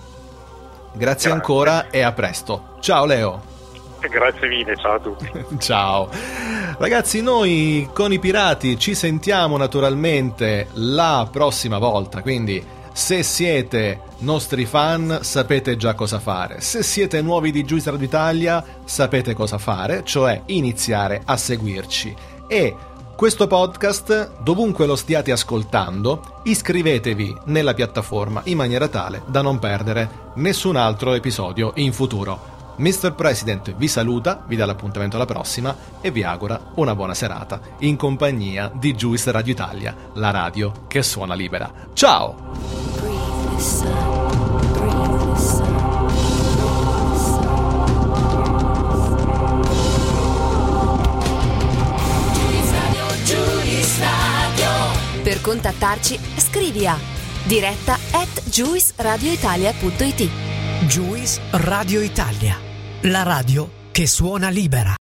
Grazie, 0.91 0.99
Grazie. 0.99 1.31
ancora 1.31 1.89
e 1.89 2.01
a 2.01 2.11
presto. 2.11 2.77
Ciao 2.79 3.05
Leo. 3.05 3.48
Grazie 4.09 4.47
mille, 4.47 4.75
ciao 4.77 4.95
a 4.95 4.99
tutti. 4.99 5.29
Ciao. 5.59 6.09
Ragazzi, 6.77 7.21
noi 7.21 7.89
con 7.93 8.13
i 8.13 8.19
pirati 8.19 8.77
ci 8.79 8.95
sentiamo 8.95 9.57
naturalmente 9.57 10.67
la 10.73 11.27
prossima 11.29 11.77
volta, 11.77 12.21
quindi 12.21 12.63
se 12.91 13.23
siete 13.23 14.01
nostri 14.19 14.65
fan 14.65 15.19
sapete 15.21 15.77
già 15.77 15.93
cosa 15.93 16.19
fare. 16.19 16.61
Se 16.61 16.83
siete 16.83 17.21
nuovi 17.21 17.51
di 17.51 17.65
Radio 17.67 18.05
Italia 18.05 18.63
sapete 18.83 19.33
cosa 19.33 19.57
fare, 19.57 20.03
cioè 20.03 20.41
iniziare 20.47 21.21
a 21.23 21.37
seguirci. 21.37 22.15
E 22.47 22.75
questo 23.15 23.47
podcast, 23.47 24.41
dovunque 24.41 24.85
lo 24.85 24.95
stiate 24.95 25.31
ascoltando, 25.31 26.39
iscrivetevi 26.43 27.35
nella 27.45 27.73
piattaforma 27.73 28.41
in 28.45 28.55
maniera 28.55 28.87
tale 28.87 29.23
da 29.27 29.41
non 29.41 29.59
perdere 29.59 30.31
nessun 30.35 30.77
altro 30.77 31.13
episodio 31.13 31.73
in 31.75 31.91
futuro. 31.91 32.58
Mr. 32.79 33.13
President 33.13 33.75
vi 33.75 33.87
saluta, 33.87 34.43
vi 34.47 34.55
dà 34.55 34.65
l'appuntamento 34.65 35.15
alla 35.15 35.25
prossima 35.25 35.75
e 36.01 36.11
vi 36.11 36.23
augura 36.23 36.71
una 36.75 36.95
buona 36.95 37.13
serata 37.13 37.59
in 37.79 37.95
compagnia 37.95 38.71
di 38.73 38.93
Juice 38.93 39.31
Radio 39.31 39.51
Italia, 39.51 39.95
la 40.13 40.31
radio 40.31 40.71
che 40.87 41.03
suona 41.03 41.33
libera. 41.33 41.71
Ciao! 41.93 42.47
Per 55.21 55.41
contattarci 55.41 56.19
scrivi 56.37 56.87
a 56.87 56.97
diretta 57.43 57.97
at 58.11 58.43
juiceradioitalia.it 58.45 60.29
Juice 60.87 61.39
Radio 61.51 62.01
Italia, 62.01 62.57
la 63.03 63.23
radio 63.23 63.69
che 63.91 64.07
suona 64.07 64.49
libera. 64.49 64.95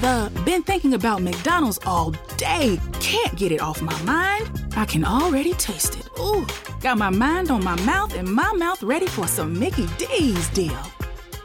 The 0.00 0.30
been 0.44 0.62
thinking 0.62 0.94
about 0.94 1.20
McDonald's 1.20 1.78
all 1.84 2.12
day. 2.36 2.78
Can't 3.00 3.34
get 3.36 3.52
it 3.52 3.60
off 3.60 3.80
my 3.82 3.96
mind. 4.02 4.50
I 4.76 4.84
can 4.84 5.04
already 5.04 5.54
taste 5.54 5.96
it. 5.96 6.08
Ooh, 6.18 6.46
got 6.80 6.98
my 6.98 7.10
mind 7.10 7.50
on 7.50 7.62
my 7.62 7.76
mouth 7.82 8.14
and 8.16 8.28
my 8.28 8.52
mouth 8.54 8.82
ready 8.82 9.06
for 9.06 9.26
some 9.26 9.58
Mickey 9.58 9.86
D's 9.98 10.48
deal. 10.50 10.76